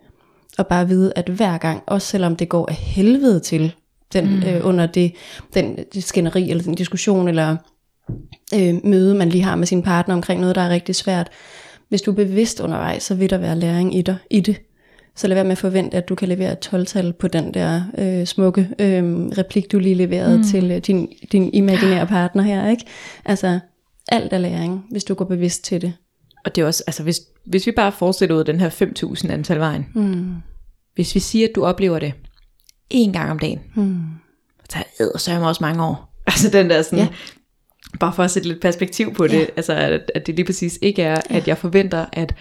[0.58, 3.74] Og bare vide, at hver gang, også selvom det går af helvede til,
[4.14, 4.44] den, mm.
[4.44, 5.14] øh, under det,
[5.54, 7.56] den det skænderi, eller den diskussion, eller
[8.56, 11.30] øh, møde, man lige har med sin partner omkring noget, der er rigtig svært.
[11.90, 14.58] Hvis du er bevidst undervejs, så vil der være læring i dig, i det.
[15.16, 17.82] Så lad være med at forvente, at du kan levere et 12-tal på den der
[17.98, 19.04] øh, smukke øh,
[19.38, 20.44] replik, du lige leverede mm.
[20.44, 22.70] til øh, din, din imaginære partner her.
[22.70, 22.86] ikke?
[23.26, 23.60] Altså,
[24.12, 25.94] alt er læring, hvis du går bevidst til det.
[26.46, 28.70] Og det er også, altså hvis, hvis vi bare fortsætter ud af den her
[29.24, 29.86] 5.000 antal vejen.
[29.96, 30.34] Mm.
[30.96, 32.14] Hvis vi siger, at du oplever det
[32.90, 33.60] en gang om dagen.
[33.76, 34.00] Mm.
[34.70, 36.14] Så er det sørger også mange år.
[36.28, 37.04] Altså den der sådan, Ja.
[37.04, 37.98] ja.
[38.00, 39.46] bare for at sætte lidt perspektiv på det, Ja.
[39.56, 42.36] altså at, at det lige præcis ikke er, at jeg forventer, at,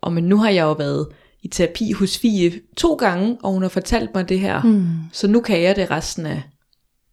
[0.00, 1.06] og men nu har jeg jo været
[1.42, 4.86] i terapi hos Fie to gange, og hun har fortalt mig det her, Mm.
[5.12, 6.42] så nu kan jeg det resten af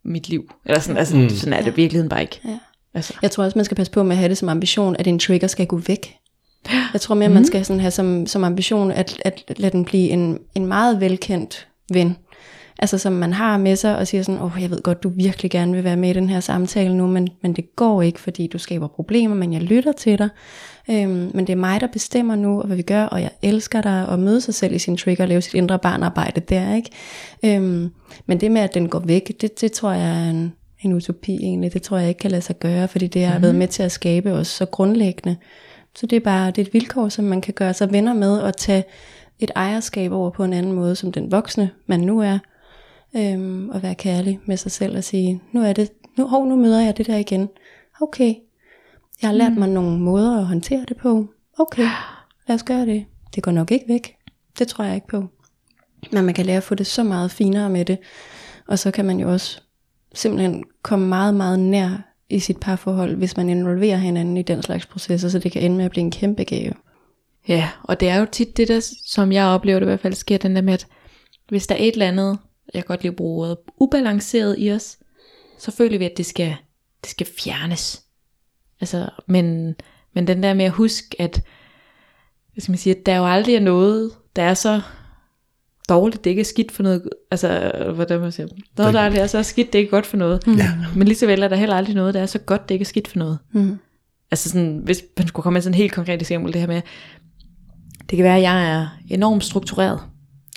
[0.04, 0.52] mit liv.
[0.66, 1.22] Eller sådan, altså, Mm.
[1.22, 1.28] mm.
[1.30, 2.40] sådan er det i virkeligheden bare ikke.
[2.44, 2.58] Ja.
[2.94, 5.06] Altså, Jeg tror også, man skal passe på med at have det som ambition, at
[5.06, 6.16] en trigger skal gå væk.
[6.92, 10.08] Jeg tror mere, man skal sådan have som, som ambition, at, at lade den blive
[10.08, 12.16] en, en meget velkendt ven.
[12.82, 15.08] Altså som man har med sig og siger sådan, åh, oh, jeg ved godt, du
[15.08, 18.20] virkelig gerne vil være med i den her samtale nu, men, men det går ikke,
[18.20, 20.28] fordi du skaber problemer, men jeg lytter til dig.
[20.90, 23.80] Øhm, men det er mig, der bestemmer nu, og hvad vi gør, og jeg elsker
[23.80, 26.90] dig, og møde sig selv i sin trigger, og lave sit indre barnarbejde der, ikke?
[27.44, 27.90] Øhm,
[28.26, 31.34] men det med, at den går væk, det, det tror jeg er en, en utopi
[31.34, 31.72] egentlig.
[31.72, 33.42] Det tror jeg ikke kan lade sig gøre, fordi det har mm.
[33.42, 35.36] været med til at skabe os så grundlæggende.
[35.94, 38.38] Så det er bare det er et vilkår, som man kan gøre sig venner med,
[38.38, 38.84] og tage
[39.38, 42.38] et ejerskab over på en anden måde, som den voksne man nu er,
[43.16, 46.56] øhm, og være kærlig med sig selv og sige, nu er det, nu, hov, nu
[46.56, 47.48] møder jeg det der igen.
[48.00, 48.34] Okay,
[49.22, 51.26] jeg har lært mig nogle måder at håndtere det på.
[51.58, 51.88] Okay,
[52.48, 53.04] lad os gøre det.
[53.34, 54.16] Det går nok ikke væk.
[54.58, 55.24] Det tror jeg ikke på.
[56.12, 57.98] Men man kan lære at få det så meget finere med det.
[58.66, 59.62] Og så kan man jo også
[60.14, 64.86] simpelthen komme meget, meget nær i sit parforhold, hvis man involverer hinanden i den slags
[64.86, 66.74] processer, så det kan ende med at blive en kæmpe gave.
[67.48, 70.14] Ja, og det er jo tit det der, som jeg oplever det i hvert fald,
[70.14, 70.86] sker den der med, at
[71.48, 72.38] hvis der er et eller andet,
[72.74, 74.98] jeg godt lige bruge ordet, ubalanceret i os,
[75.58, 76.56] så føler vi, at det skal,
[77.02, 78.02] det skal fjernes.
[78.80, 79.74] Altså, men,
[80.14, 81.42] men den der med at huske, at
[82.52, 84.80] hvad skal man sige, at der jo aldrig er noget, der er så
[85.90, 89.42] dårligt, det ikke er skidt for noget, altså, hvordan man siger, noget, der er så
[89.42, 90.42] skidt, det er ikke godt for noget.
[90.46, 90.68] Ja.
[90.96, 92.82] Men lige så vel er der heller aldrig noget, der er så godt, det ikke
[92.82, 93.38] er skidt for noget.
[93.52, 93.78] Mm.
[94.30, 96.82] Altså sådan, hvis man skulle komme med sådan en helt konkret eksempel, det her med,
[98.10, 100.00] det kan være, at jeg er enormt struktureret,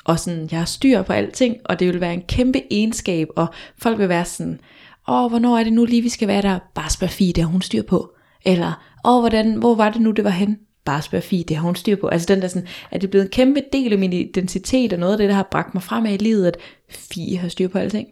[0.05, 3.47] og sådan, jeg har styr på alting, og det vil være en kæmpe egenskab, og
[3.77, 4.59] folk vil være sådan,
[5.07, 6.59] åh, hvornår er det nu lige, vi skal være der?
[6.75, 8.13] Bare spørg Fie, det har hun styr på.
[8.45, 10.57] Eller, åh, hvordan, hvor var det nu, det var hen?
[10.85, 12.07] Bare spørg Fie, det har hun styr på.
[12.07, 14.99] Altså den der sådan, at det er blevet en kæmpe del af min identitet, og
[14.99, 16.57] noget af det, der har bragt mig frem i livet, at
[16.89, 18.07] Fie har styr på alting.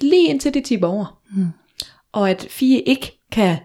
[0.00, 1.20] Lige indtil det tipper over.
[1.36, 1.46] Mm.
[2.12, 3.56] Og at Fie ikke kan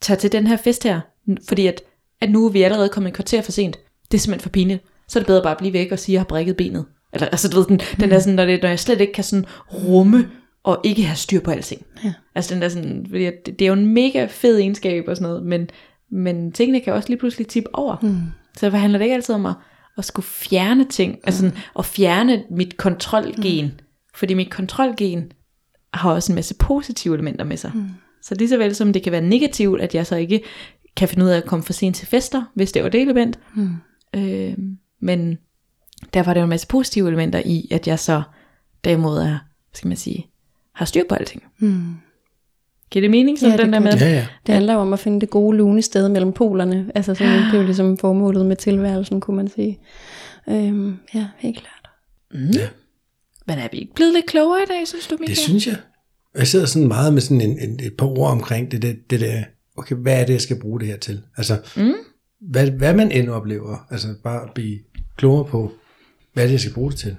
[0.00, 1.00] tage til den her fest her,
[1.48, 1.82] fordi at,
[2.20, 3.78] at nu er vi allerede kommet en kvarter for sent.
[4.12, 4.84] Det er simpelthen for pinligt.
[5.08, 6.84] Så er det bedre bare at blive væk og sige, at jeg har brækket benet.
[7.12, 9.24] Eller, altså, du ved, den, den der sådan, når, det, når jeg slet ikke kan
[9.24, 10.30] sådan rumme
[10.62, 11.86] og ikke have styr på alting.
[12.04, 12.12] Ja.
[12.34, 15.28] Altså den der sådan, fordi det, det er jo en mega fed egenskab og sådan
[15.28, 15.70] noget, men,
[16.14, 17.96] men tingene kan også lige pludselig tippe over.
[18.02, 18.20] Mm.
[18.56, 19.54] Så det handler det ikke altid om at,
[19.98, 23.64] at skulle fjerne ting, altså sådan, at fjerne mit kontrolgen.
[23.64, 23.70] Mm.
[24.14, 25.32] Fordi mit kontrolgen
[25.94, 27.72] har også en masse positive elementer med sig.
[27.74, 27.88] Mm.
[28.22, 30.42] Så lige så vel som det kan være negativt, at jeg så ikke
[30.96, 33.38] kan finde ud af at komme for sent til fester, hvis det var det element.
[33.54, 33.70] Mm.
[34.16, 34.54] Øh,
[35.00, 35.38] men
[36.14, 38.22] derfor er der jo en masse positive elementer i, at jeg så
[38.84, 40.26] derimod er, hvad skal man sige,
[40.74, 41.42] har styr på alting.
[41.58, 41.94] Mm.
[42.90, 43.92] Giver det mening, sådan Ja, det den der gør med?
[43.92, 44.00] det.
[44.00, 44.26] Ja, ja.
[44.46, 46.90] Det handler jo om at finde det gode lune sted mellem polerne.
[46.94, 49.78] Altså sådan, det er jo ligesom formålet med tilværelsen, kunne man sige.
[50.48, 51.90] Øhm, ja, helt klart.
[52.34, 52.60] Mm.
[53.46, 55.28] Men er vi ikke blevet lidt klogere i dag, synes du, Michael?
[55.36, 55.76] Det synes jeg.
[56.34, 58.96] Og Jeg sidder sådan meget med sådan en, en, et par ord omkring det, det,
[59.10, 59.42] det der,
[59.76, 61.22] okay, hvad er det, jeg skal bruge det her til?
[61.36, 61.92] Altså, Mm.
[62.40, 64.78] hvad, hvad man end oplever, altså bare at blive
[65.16, 65.72] klogere på,
[66.32, 67.16] hvad er det, jeg skal bruge det til?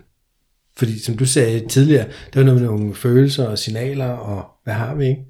[0.78, 4.74] Fordi som du sagde tidligere, det var noget med nogle følelser og signaler, og hvad
[4.74, 5.22] har vi ikke?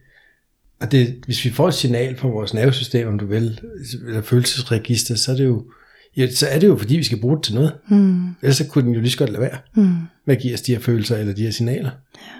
[0.81, 3.61] Og det, hvis vi får et signal fra vores nervesystem, om du vil,
[4.07, 5.65] eller følelsesregister, så er det jo,
[6.17, 7.73] ja, så er det jo fordi, vi skal bruge det til noget.
[7.89, 8.27] Mm.
[8.41, 9.95] Ellers så kunne den jo lige så godt lade være mm.
[10.25, 11.91] med at give os de her følelser, eller de her signaler.
[12.15, 12.31] Ja.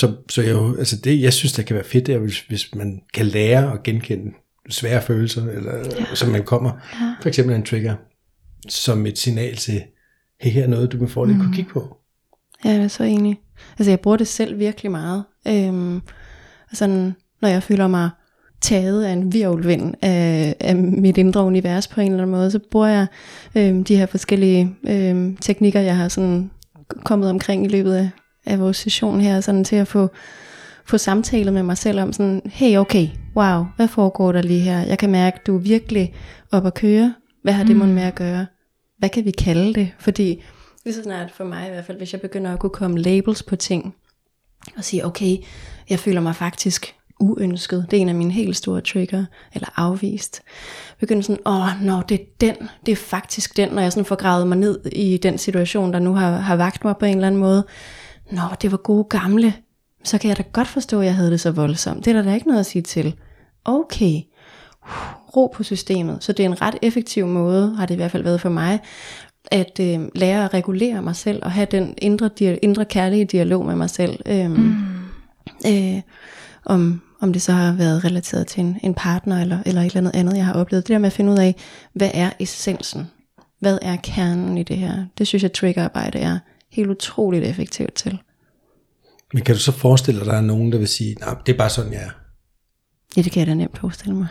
[0.00, 2.40] Så, så jeg, jo, altså det, jeg synes, det kan være fedt, det er, hvis,
[2.40, 4.32] hvis man kan lære at genkende
[4.70, 6.14] svære følelser, eller, ja.
[6.14, 6.70] som man kommer.
[7.00, 7.14] Ja.
[7.22, 7.96] For eksempel en trigger,
[8.68, 9.82] som et signal til,
[10.40, 11.40] hey, her er noget, du med fordel mm.
[11.40, 11.96] kunne kigge på.
[12.64, 13.40] Ja, jeg er så enig.
[13.78, 15.24] Altså jeg bruger det selv virkelig meget.
[15.48, 16.00] Øhm,
[16.72, 18.10] sådan, når jeg føler mig
[18.60, 22.58] taget af en virvelvind af, af mit indre univers på en eller anden måde, så
[22.70, 23.06] bruger jeg
[23.54, 26.50] øhm, de her forskellige øhm, teknikker, jeg har sådan
[27.04, 28.10] kommet omkring i løbet af,
[28.46, 30.08] af vores session her, sådan til at få,
[30.86, 34.80] få samtalet med mig selv om sådan, hey okay, wow, hvad foregår der lige her?
[34.80, 36.14] Jeg kan mærke, du er virkelig
[36.52, 37.14] op at køre.
[37.42, 37.88] Hvad har det mm.
[37.88, 38.46] med at gøre?
[38.98, 39.90] Hvad kan vi kalde det?
[39.98, 40.42] Fordi
[40.84, 43.42] lige så snart for mig i hvert fald, hvis jeg begynder at kunne komme labels
[43.42, 43.94] på ting,
[44.76, 45.36] og sige, okay,
[45.90, 47.86] jeg føler mig faktisk uønsket.
[47.90, 50.42] Det er en af mine helt store trigger, eller afvist.
[51.00, 52.54] Begynder sådan, åh, nå, det er den,
[52.86, 55.98] det er faktisk den, når jeg sådan får gravet mig ned i den situation, der
[55.98, 57.66] nu har, har vagt mig på en eller anden måde.
[58.30, 59.54] Nå, det var gode gamle.
[60.04, 62.04] Så kan jeg da godt forstå, at jeg havde det så voldsomt.
[62.04, 63.14] Det er der da ikke noget at sige til.
[63.64, 64.22] Okay,
[65.36, 66.24] ro på systemet.
[66.24, 68.80] Så det er en ret effektiv måde, har det i hvert fald været for mig,
[69.50, 73.76] at øh, lære at regulere mig selv, og have den indre, indre kærlige dialog med
[73.76, 74.20] mig selv.
[74.26, 74.74] Øh, mm.
[75.66, 76.00] øh,
[76.64, 79.98] om, om det så har været relateret til en, en partner, eller, eller et eller
[79.98, 80.86] andet andet, jeg har oplevet.
[80.86, 81.54] Det der med at finde ud af,
[81.92, 83.06] hvad er essensen?
[83.60, 85.04] Hvad er kernen i det her?
[85.18, 86.38] Det synes jeg, triggerarbejde er
[86.70, 88.18] helt utroligt effektivt til.
[89.32, 91.52] Men kan du så forestille dig, at der er nogen, der vil sige, nej, det
[91.52, 92.10] er bare sådan, jeg er?
[93.18, 94.26] Ja, det kan jeg da nemt forestille mig.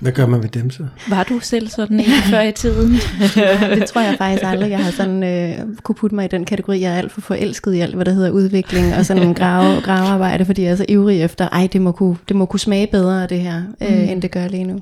[0.00, 0.86] Hvad gør man ved dem så?
[1.08, 2.92] Var du selv sådan en før i tiden?
[3.78, 4.70] det tror jeg faktisk aldrig.
[4.70, 6.80] Jeg har sådan øh, kunne putte mig i den kategori.
[6.80, 9.80] Jeg er alt for forelsket i alt, hvad der hedder udvikling og sådan en grave,
[9.80, 12.86] gravearbejde, fordi jeg er så ivrig efter, ej, det må kunne, det må kunne smage
[12.86, 14.08] bedre det her, øh, mm.
[14.08, 14.80] end det gør lige nu.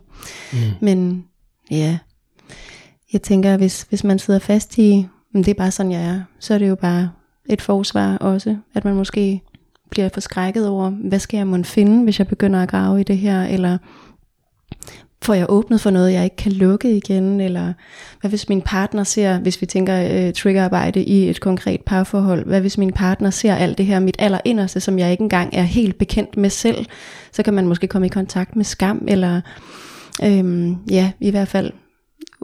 [0.52, 0.58] Mm.
[0.80, 1.24] Men
[1.70, 1.98] ja,
[3.12, 6.20] jeg tænker, hvis, hvis man sidder fast i, men det er bare sådan, jeg er,
[6.38, 7.10] så er det jo bare
[7.48, 9.42] et forsvar også, at man måske
[9.90, 13.04] bliver jeg forskrækket over, hvad skal jeg måtte finde, hvis jeg begynder at grave i
[13.04, 13.78] det her, eller
[15.22, 17.72] får jeg åbnet for noget, jeg ikke kan lukke igen, eller
[18.20, 22.60] hvad hvis min partner ser, hvis vi tænker øh, triggerarbejde i et konkret parforhold, hvad
[22.60, 25.98] hvis min partner ser alt det her, mit allerinderste, som jeg ikke engang er helt
[25.98, 26.86] bekendt med selv,
[27.32, 29.40] så kan man måske komme i kontakt med skam, eller
[30.24, 31.72] øhm, ja, i hvert fald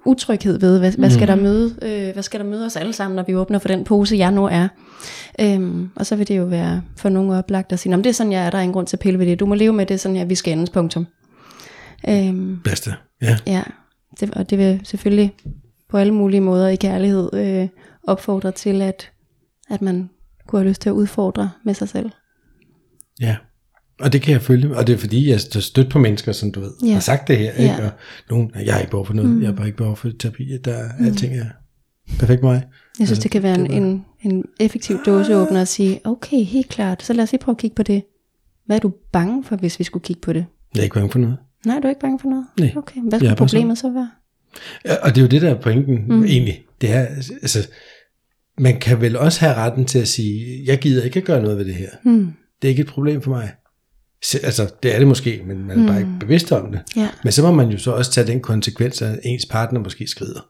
[0.07, 1.43] utryghed ved, hvad, hvad, skal der mm.
[1.43, 4.17] møde, øh, hvad skal der møde os alle sammen, når vi åbner for den pose,
[4.17, 4.69] jeg nu er.
[5.41, 8.33] Øhm, og så vil det jo være for nogen oplagt at sige, det er sådan,
[8.33, 9.41] jeg er, der er ingen grund til at pille ved det.
[9.41, 11.07] Du må leve med det, sådan, at vi skal endes, punktum.
[12.09, 13.37] Øhm, Bedste, ja.
[13.47, 13.63] Ja,
[14.21, 15.35] det, og det vil selvfølgelig
[15.91, 17.69] på alle mulige måder i kærlighed øh,
[18.07, 19.11] opfordre til, at,
[19.71, 20.11] at man
[20.49, 22.11] kunne have lyst til at udfordre med sig selv.
[23.21, 23.37] Ja.
[24.01, 26.53] Og det kan jeg følge, og det er fordi, jeg har stødt på mennesker, som
[26.53, 26.93] du ved, ja.
[26.93, 27.75] har sagt det her, ikke?
[27.75, 27.85] Ja.
[27.85, 27.91] og
[28.31, 29.41] nogen, jeg har ikke behov for noget, mm.
[29.41, 31.07] jeg har bare ikke behov for terapi, der mm.
[31.07, 31.47] alting er
[32.19, 32.53] perfekt mig.
[32.53, 32.63] Jeg
[32.95, 36.69] synes, altså, det kan være det en, en, en effektiv dåseåbner at sige, okay, helt
[36.69, 38.03] klart, så lad os lige prøve at kigge på det.
[38.67, 40.47] Hvad er du bange for, hvis vi skulle kigge på det?
[40.75, 41.37] Jeg er ikke bange for noget.
[41.67, 42.47] Nej, du er ikke bange for noget?
[42.61, 42.73] Nej.
[42.77, 44.11] Okay, hvad skulle problemet så være?
[44.85, 46.25] Ja, og det er jo det, der er pointen mm.
[46.25, 46.65] egentlig.
[46.81, 47.07] Det er,
[47.43, 47.69] altså,
[48.59, 51.59] man kan vel også have retten til at sige, jeg gider ikke at gøre noget
[51.59, 51.91] ved det her.
[52.05, 52.33] Mm.
[52.63, 53.53] Det er ikke et problem for mig.
[54.35, 55.87] Altså, det er det måske, men man er mm.
[55.87, 56.19] bare ikke mm.
[56.19, 56.81] bevidst om det.
[56.97, 57.09] Ja.
[57.25, 60.47] Men så må man jo så også tage den konsekvens, at ens partner måske skrider.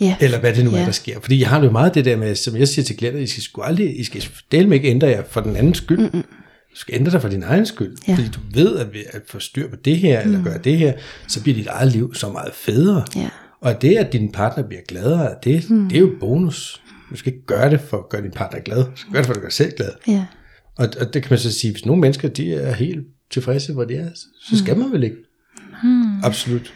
[0.00, 0.16] Ja.
[0.20, 0.80] Eller hvad det nu ja.
[0.80, 1.20] er, der sker.
[1.20, 3.42] Fordi jeg har jo meget det der med, som jeg siger til klienter, I skal
[3.42, 5.98] sgu aldrig, I skal dele ikke ændre jer for den anden skyld.
[5.98, 6.22] Mm-mm.
[6.70, 7.96] Du skal ændre dig for din egen skyld.
[8.08, 8.14] Ja.
[8.14, 10.30] Fordi du ved, at ved at få styr på det her, mm.
[10.30, 10.92] eller gøre det her,
[11.28, 13.04] så bliver dit eget liv så meget federe.
[13.16, 13.28] Ja.
[13.60, 15.88] Og det, at din partner bliver gladere, det, mm.
[15.88, 16.82] det er jo bonus.
[17.10, 18.76] Du skal ikke gøre det for at gøre din partner glad.
[18.76, 19.90] Du skal gøre det for at gøre dig selv glad.
[20.08, 20.24] Ja.
[20.78, 23.84] Og, og det kan man så sige, hvis nogle mennesker de er helt tilfredse, hvor
[23.84, 24.08] de er,
[24.50, 25.16] så skal man vel ikke.
[25.82, 26.22] Hmm.
[26.22, 26.72] Absolut.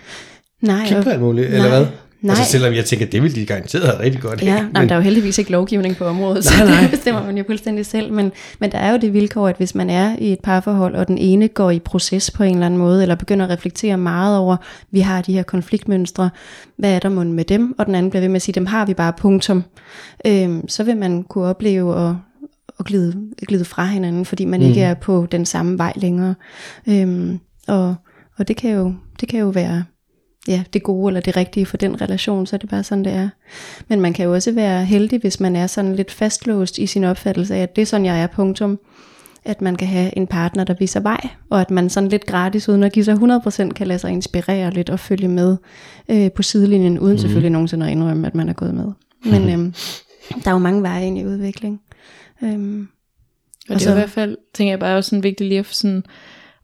[0.61, 1.87] Nej, Kig på alt muligt, nej, eller hvad?
[2.23, 2.37] Nej.
[2.39, 4.93] Altså selvom jeg tænker, det vil de garanteret have rigtig godt Ja, men, nej, der
[4.93, 6.81] er jo heldigvis ikke lovgivning på området, nej, så nej.
[6.83, 8.13] det bestemmer man jo fuldstændig selv.
[8.13, 11.09] Men, men der er jo det vilkår, at hvis man er i et parforhold, og
[11.09, 14.39] den ene går i proces på en eller anden måde, eller begynder at reflektere meget
[14.39, 14.57] over,
[14.91, 16.31] vi har de her konfliktmønstre,
[16.77, 18.87] hvad er der med dem, og den anden bliver ved med at sige, dem har
[18.87, 19.65] vi bare punktum,
[20.27, 22.15] øhm, så vil man kunne opleve at
[22.81, 24.67] at glide, glide fra hinanden, fordi man mm.
[24.67, 26.35] ikke er på den samme vej længere.
[26.89, 27.95] Øhm, og
[28.41, 29.85] og det, kan jo, det kan jo være
[30.49, 33.13] ja, det gode eller det rigtige for den relation, så er det bare sådan, det
[33.13, 33.29] er.
[33.89, 37.05] Men man kan jo også være heldig, hvis man er sådan lidt fastlåst i sin
[37.05, 38.79] opfattelse af, at det er sådan, jeg er, punktum.
[39.45, 42.69] At man kan have en partner, der viser vej, og at man sådan lidt gratis,
[42.69, 45.57] uden at give sig 100%, kan lade sig inspirere lidt og følge med
[46.09, 47.19] øh, på sidelinjen, uden mm.
[47.19, 48.93] selvfølgelig nogensinde at indrømme, at man er gået med.
[49.25, 49.75] Men øhm,
[50.45, 51.81] der er jo mange veje ind i udvikling.
[52.43, 52.87] Øhm, og,
[53.69, 55.67] og det er så, i hvert fald, tænker jeg bare, også sådan vigtigt lige at,
[55.67, 56.05] sådan,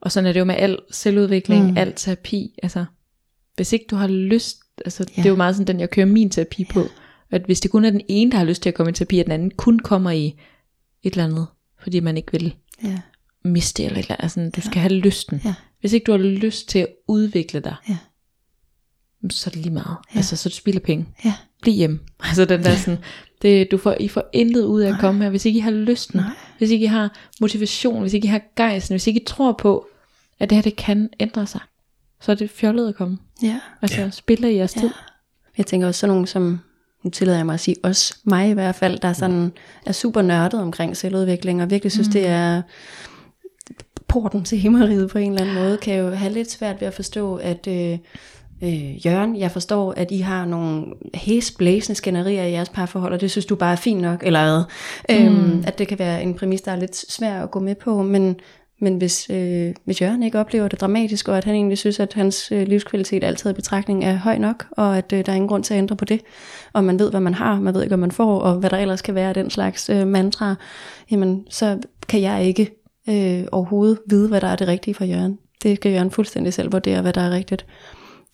[0.00, 1.76] Og sådan er det jo med al selvudvikling, mm.
[1.76, 2.58] al terapi.
[2.62, 2.84] Altså,
[3.56, 5.22] hvis ikke du har lyst, altså ja.
[5.22, 6.82] det er jo meget sådan, den jeg kører min terapi på,
[7.30, 9.18] at hvis det kun er den ene, der har lyst til at komme i terapi,
[9.18, 10.26] at den anden kun kommer i
[11.02, 11.46] et eller andet,
[11.82, 12.54] fordi man ikke vil
[12.84, 13.00] Ja.
[13.44, 14.22] miste eller et eller andet.
[14.22, 15.40] Altså, du skal have lysten.
[15.44, 15.54] Ja.
[15.80, 17.96] Hvis ikke du har lyst til at udvikle dig, Ja.
[19.30, 19.96] så er det lige meget.
[20.14, 20.16] Ja.
[20.16, 21.06] Altså, så du spilder penge.
[21.24, 21.34] Ja.
[21.62, 21.98] Bliv hjemme.
[22.28, 22.98] Altså den der sådan,
[23.42, 25.70] det, du får, I får intet ud af at komme her, hvis ikke I har
[25.70, 26.30] lysten, Nej.
[26.58, 29.86] hvis ikke I har motivation, hvis ikke I har gejsten, hvis ikke I tror på,
[30.38, 31.60] at det her det kan ændre sig,
[32.20, 33.18] så er det fjollet at komme.
[33.42, 33.60] Ja.
[33.82, 34.10] Altså ja.
[34.10, 34.90] spiller I jeres tid.
[35.58, 36.60] Jeg tænker også sådan nogen som,
[37.02, 39.52] nu tillader jeg mig at sige os, mig i hvert fald, der er, sådan,
[39.86, 42.12] er super nørdet omkring selvudvikling, og virkelig synes, mm.
[42.12, 42.62] det er
[44.08, 46.94] porten til himmeriget på en eller anden måde, kan jo have lidt svært ved at
[46.94, 47.98] forstå, at øh,
[48.62, 53.30] øh, Jørgen, jeg forstår, at I har nogle hæsblæsende skænderier i jeres parforhold, og det
[53.30, 54.64] synes du bare er fint nok, eller hvad?
[55.20, 55.26] Mm.
[55.26, 58.02] Øhm, at det kan være en præmis, der er lidt svær at gå med på,
[58.02, 58.36] men,
[58.80, 62.12] men hvis, øh, hvis Jørgen ikke oplever det dramatisk, og at han egentlig synes, at
[62.12, 65.48] hans øh, livskvalitet altid i betragtning er høj nok, og at øh, der er ingen
[65.48, 66.20] grund til at ændre på det,
[66.72, 68.76] og man ved, hvad man har, man ved ikke, hvad man får, og hvad der
[68.76, 70.54] ellers kan være af den slags øh, mantra,
[71.10, 71.78] jamen så
[72.08, 72.70] kan jeg ikke
[73.08, 75.38] øh, overhovedet vide, hvad der er det rigtige for Jørgen.
[75.62, 77.66] Det skal Jørgen fuldstændig selv vurdere, hvad der er rigtigt.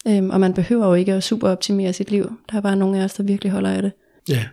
[0.09, 2.33] Øhm, og man behøver jo ikke at superoptimere sit liv.
[2.51, 3.93] Der er bare nogle af os, der virkelig holder af det.
[4.29, 4.45] Ja,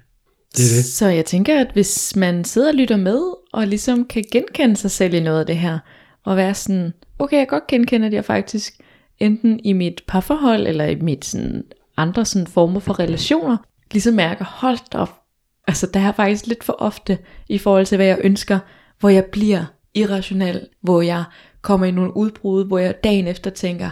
[0.57, 0.85] det er det.
[0.85, 3.21] Så jeg tænker, at hvis man sidder og lytter med,
[3.53, 5.79] og ligesom kan genkende sig selv i noget af det her,
[6.25, 8.73] og være sådan, okay, jeg kan godt genkende, at jeg faktisk
[9.19, 11.63] enten i mit parforhold, eller i mit sådan,
[11.97, 13.57] andre sådan former for relationer,
[13.91, 15.19] ligesom mærker, hold op,
[15.67, 17.17] altså der er faktisk lidt for ofte,
[17.49, 18.59] i forhold til hvad jeg ønsker,
[18.99, 21.23] hvor jeg bliver irrationel, hvor jeg
[21.61, 23.89] kommer i nogle udbrud, hvor jeg dagen efter tænker,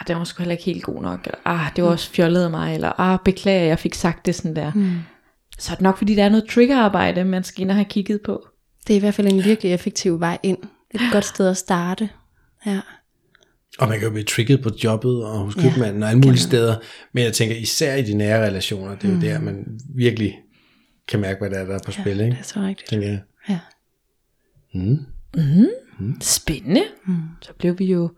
[0.00, 2.44] ah, det var sgu heller ikke helt god nok, eller ah, det var også fjollet
[2.44, 4.72] af mig, eller ah, beklager, jeg fik sagt det sådan der.
[4.74, 4.98] Mm.
[5.58, 8.20] Så er det nok, fordi der er noget triggerarbejde, man skal ind og have kigget
[8.24, 8.46] på.
[8.86, 10.58] Det er i hvert fald en virkelig effektiv vej ind.
[10.94, 12.08] Et godt sted at starte.
[12.66, 12.80] Ja.
[13.78, 16.76] Og man kan jo blive trigget på jobbet og hos købmanden og alle mulige steder.
[17.12, 20.38] Men jeg tænker især i de nære relationer, det er jo der, man virkelig
[21.08, 22.20] kan mærke, hvad der er, der er på spil.
[22.20, 22.30] Ikke?
[22.30, 22.88] Det er så rigtigt.
[22.88, 23.20] Tænker jeg.
[23.48, 23.58] Ja.
[26.20, 26.82] Spændende.
[27.06, 27.14] Mm.
[27.42, 28.10] Så blev vi jo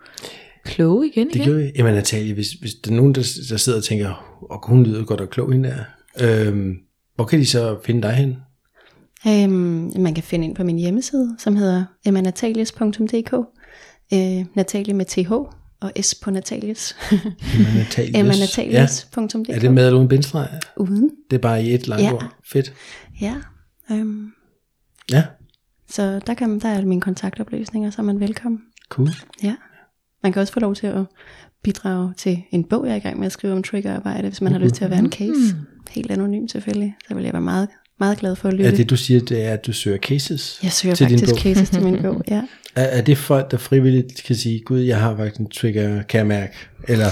[0.66, 1.26] kloge igen.
[1.28, 1.44] Det igen.
[1.44, 1.70] gjorde vi.
[1.76, 5.04] Jamen Natalie, hvis, hvis der er nogen, der, der sidder og tænker, og hun lyder
[5.04, 6.74] godt og klog hende der, øhm,
[7.14, 8.36] hvor kan de så finde dig hen?
[9.28, 13.34] Øhm, man kan finde ind på min hjemmeside, som hedder emmanatalius.dk.
[14.14, 15.32] Øh, Natalie med TH
[15.80, 16.96] og S på Natalius.
[17.12, 18.20] Emma Ja.
[18.20, 19.48] emmanatalius.dk.
[19.54, 20.48] Er det med eller uden bindestreg?
[20.76, 21.10] Uden.
[21.30, 22.12] Det er bare i et langt Ja.
[22.14, 22.36] ord.
[22.52, 22.72] Fedt.
[23.20, 23.34] Ja.
[23.90, 24.30] Øhm,
[25.12, 25.24] Ja,
[25.90, 28.60] så der, kan, der er mine kontaktoplysninger, så er man velkommen.
[28.88, 29.08] cool.
[29.42, 29.54] Ja.
[30.26, 31.04] Man kan også få lov til at
[31.62, 34.52] bidrage til en bog, jeg er i gang med at skrive om triggerarbejde, hvis man
[34.52, 35.56] har lyst til at være en case.
[35.90, 36.94] Helt anonym selvfølgelig.
[37.08, 37.68] Så vil jeg være meget,
[38.00, 38.70] meget glad for at lytte.
[38.70, 41.34] Er det du siger, det er, at du søger cases jeg søger til din faktisk
[41.34, 41.42] bog?
[41.42, 42.42] cases til min bog, ja.
[42.76, 46.18] Er, er det folk, der frivilligt kan sige, gud, jeg har faktisk en trigger, kan
[46.18, 46.52] jeg mærke?
[46.88, 47.06] Eller,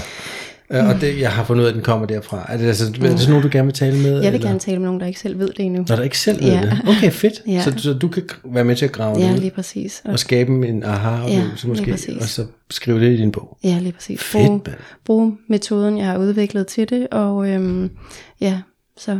[0.71, 0.77] mm.
[0.87, 2.45] og det, jeg har fundet ud af, at den kommer derfra.
[2.49, 4.11] Er det, altså, er det sådan nogen, du gerne vil tale med?
[4.11, 4.47] Jeg vil eller?
[4.47, 5.85] gerne tale med nogen, der ikke selv ved det endnu.
[5.89, 6.61] Når der ikke selv ved Ja.
[6.61, 6.79] det?
[6.87, 7.33] Okay, fedt.
[7.47, 7.61] Ja.
[7.63, 10.01] Så, så du kan være med til at grave Ja, det lige præcis.
[10.05, 13.57] Og, og skabe en aha-oplevelse Ja, måske, og så skrive det i din bog.
[13.63, 14.21] ja, lige præcis.
[14.23, 14.77] Fedt, Brug, mand.
[15.05, 17.89] brug metoden, jeg har udviklet til det, og øhm,
[18.41, 18.59] ja,
[18.97, 19.19] så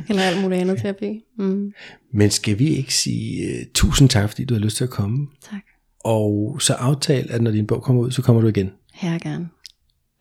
[0.09, 1.22] eller alt muligt andet terapi.
[1.38, 1.74] Mm,
[2.13, 5.28] Men skal vi ikke sige uh, tusind tak, fordi du har lyst til at komme?
[5.49, 5.59] tak.
[6.03, 8.72] Og så aftale, at når din bog kommer ud, så kommer du igen.
[8.93, 9.49] Her gerne.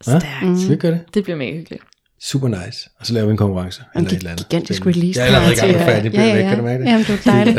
[0.07, 0.18] Ja?
[0.18, 0.59] Stærkt.
[0.61, 1.01] Skal vi gøre det?
[1.14, 1.82] Det bliver mega hyggeligt.
[2.20, 2.88] Super nice.
[3.01, 3.82] Og så laver vi en konkurrence.
[3.96, 4.49] En eller et eller andet.
[4.49, 5.01] gigantisk Spændende.
[5.01, 5.20] release.
[5.20, 6.14] Jeg er allerede i gang med færdig.
[6.14, 6.49] ja, ja, ja.
[6.49, 6.90] Kan du mærke det?
[6.90, 7.59] Jamen, det er dejligt.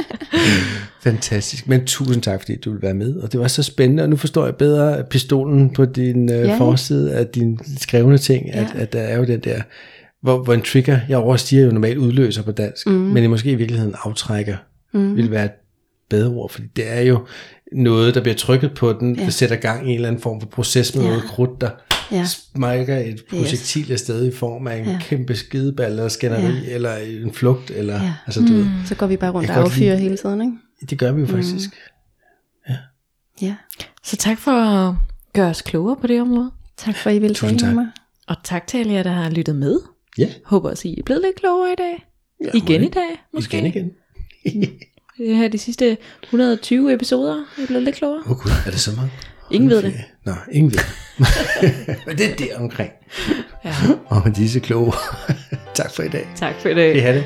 [1.02, 1.68] Fantastisk.
[1.68, 3.16] Men tusind tak, fordi du vil være med.
[3.16, 6.56] Og det var så spændende, og nu forstår jeg bedre pistolen på din øh, Ja.
[6.58, 8.80] forside af dine skrevne ting, at, Ja.
[8.80, 9.62] at der er jo den der,
[10.22, 12.92] hvor, hvor en trigger, jeg overstiger jo normalt udløser på dansk, mm.
[12.92, 14.56] men det måske i virkeligheden aftrækker,
[14.94, 15.16] mm.
[15.16, 15.50] vil være et
[16.10, 17.26] bedre ord, fordi det er jo
[17.72, 19.24] noget, der bliver trykket på den, ja.
[19.24, 21.08] der sætter gang i en eller anden form for proces med Ja.
[21.08, 21.70] noget krudt, der
[22.12, 22.24] Ja.
[22.26, 24.98] smækker et projektil afsted i form af en Ja.
[25.02, 26.74] kæmpe skideball, eller skænderi, Ja.
[26.74, 28.14] eller en flugt, eller, Ja.
[28.26, 30.86] altså du ved, Så går vi bare rundt og affyrer hele tiden, ikke?
[30.90, 31.70] det gør vi jo faktisk.
[33.42, 33.54] Ja.
[34.04, 34.94] Så tak for at
[35.32, 36.50] gøre os klogere på det område.
[36.76, 37.90] Tak for, at I ville Tusind tale med mig.
[38.28, 39.78] Og tak til alle jer, der har lyttet med.
[40.18, 42.06] Ja, Håber også, I er blevet lidt klogere i dag.
[42.44, 43.58] ja Igen i dag, måske.
[43.58, 44.70] Igen igen.
[45.20, 47.44] Det her de sidste 120 episoder.
[47.58, 48.22] I er blevet lidt klogere.
[48.26, 49.12] Åh oh, gud, er det så mange?
[49.50, 49.94] Ingen ved det.
[50.24, 50.86] Nå, ingen ved det.
[52.06, 52.90] Men det er der omkring.
[53.64, 53.74] Ja.
[54.06, 54.92] Og med disse kloge.
[55.74, 56.28] tak for i dag.
[56.36, 56.94] Tak for det.
[56.94, 57.24] Vi har det.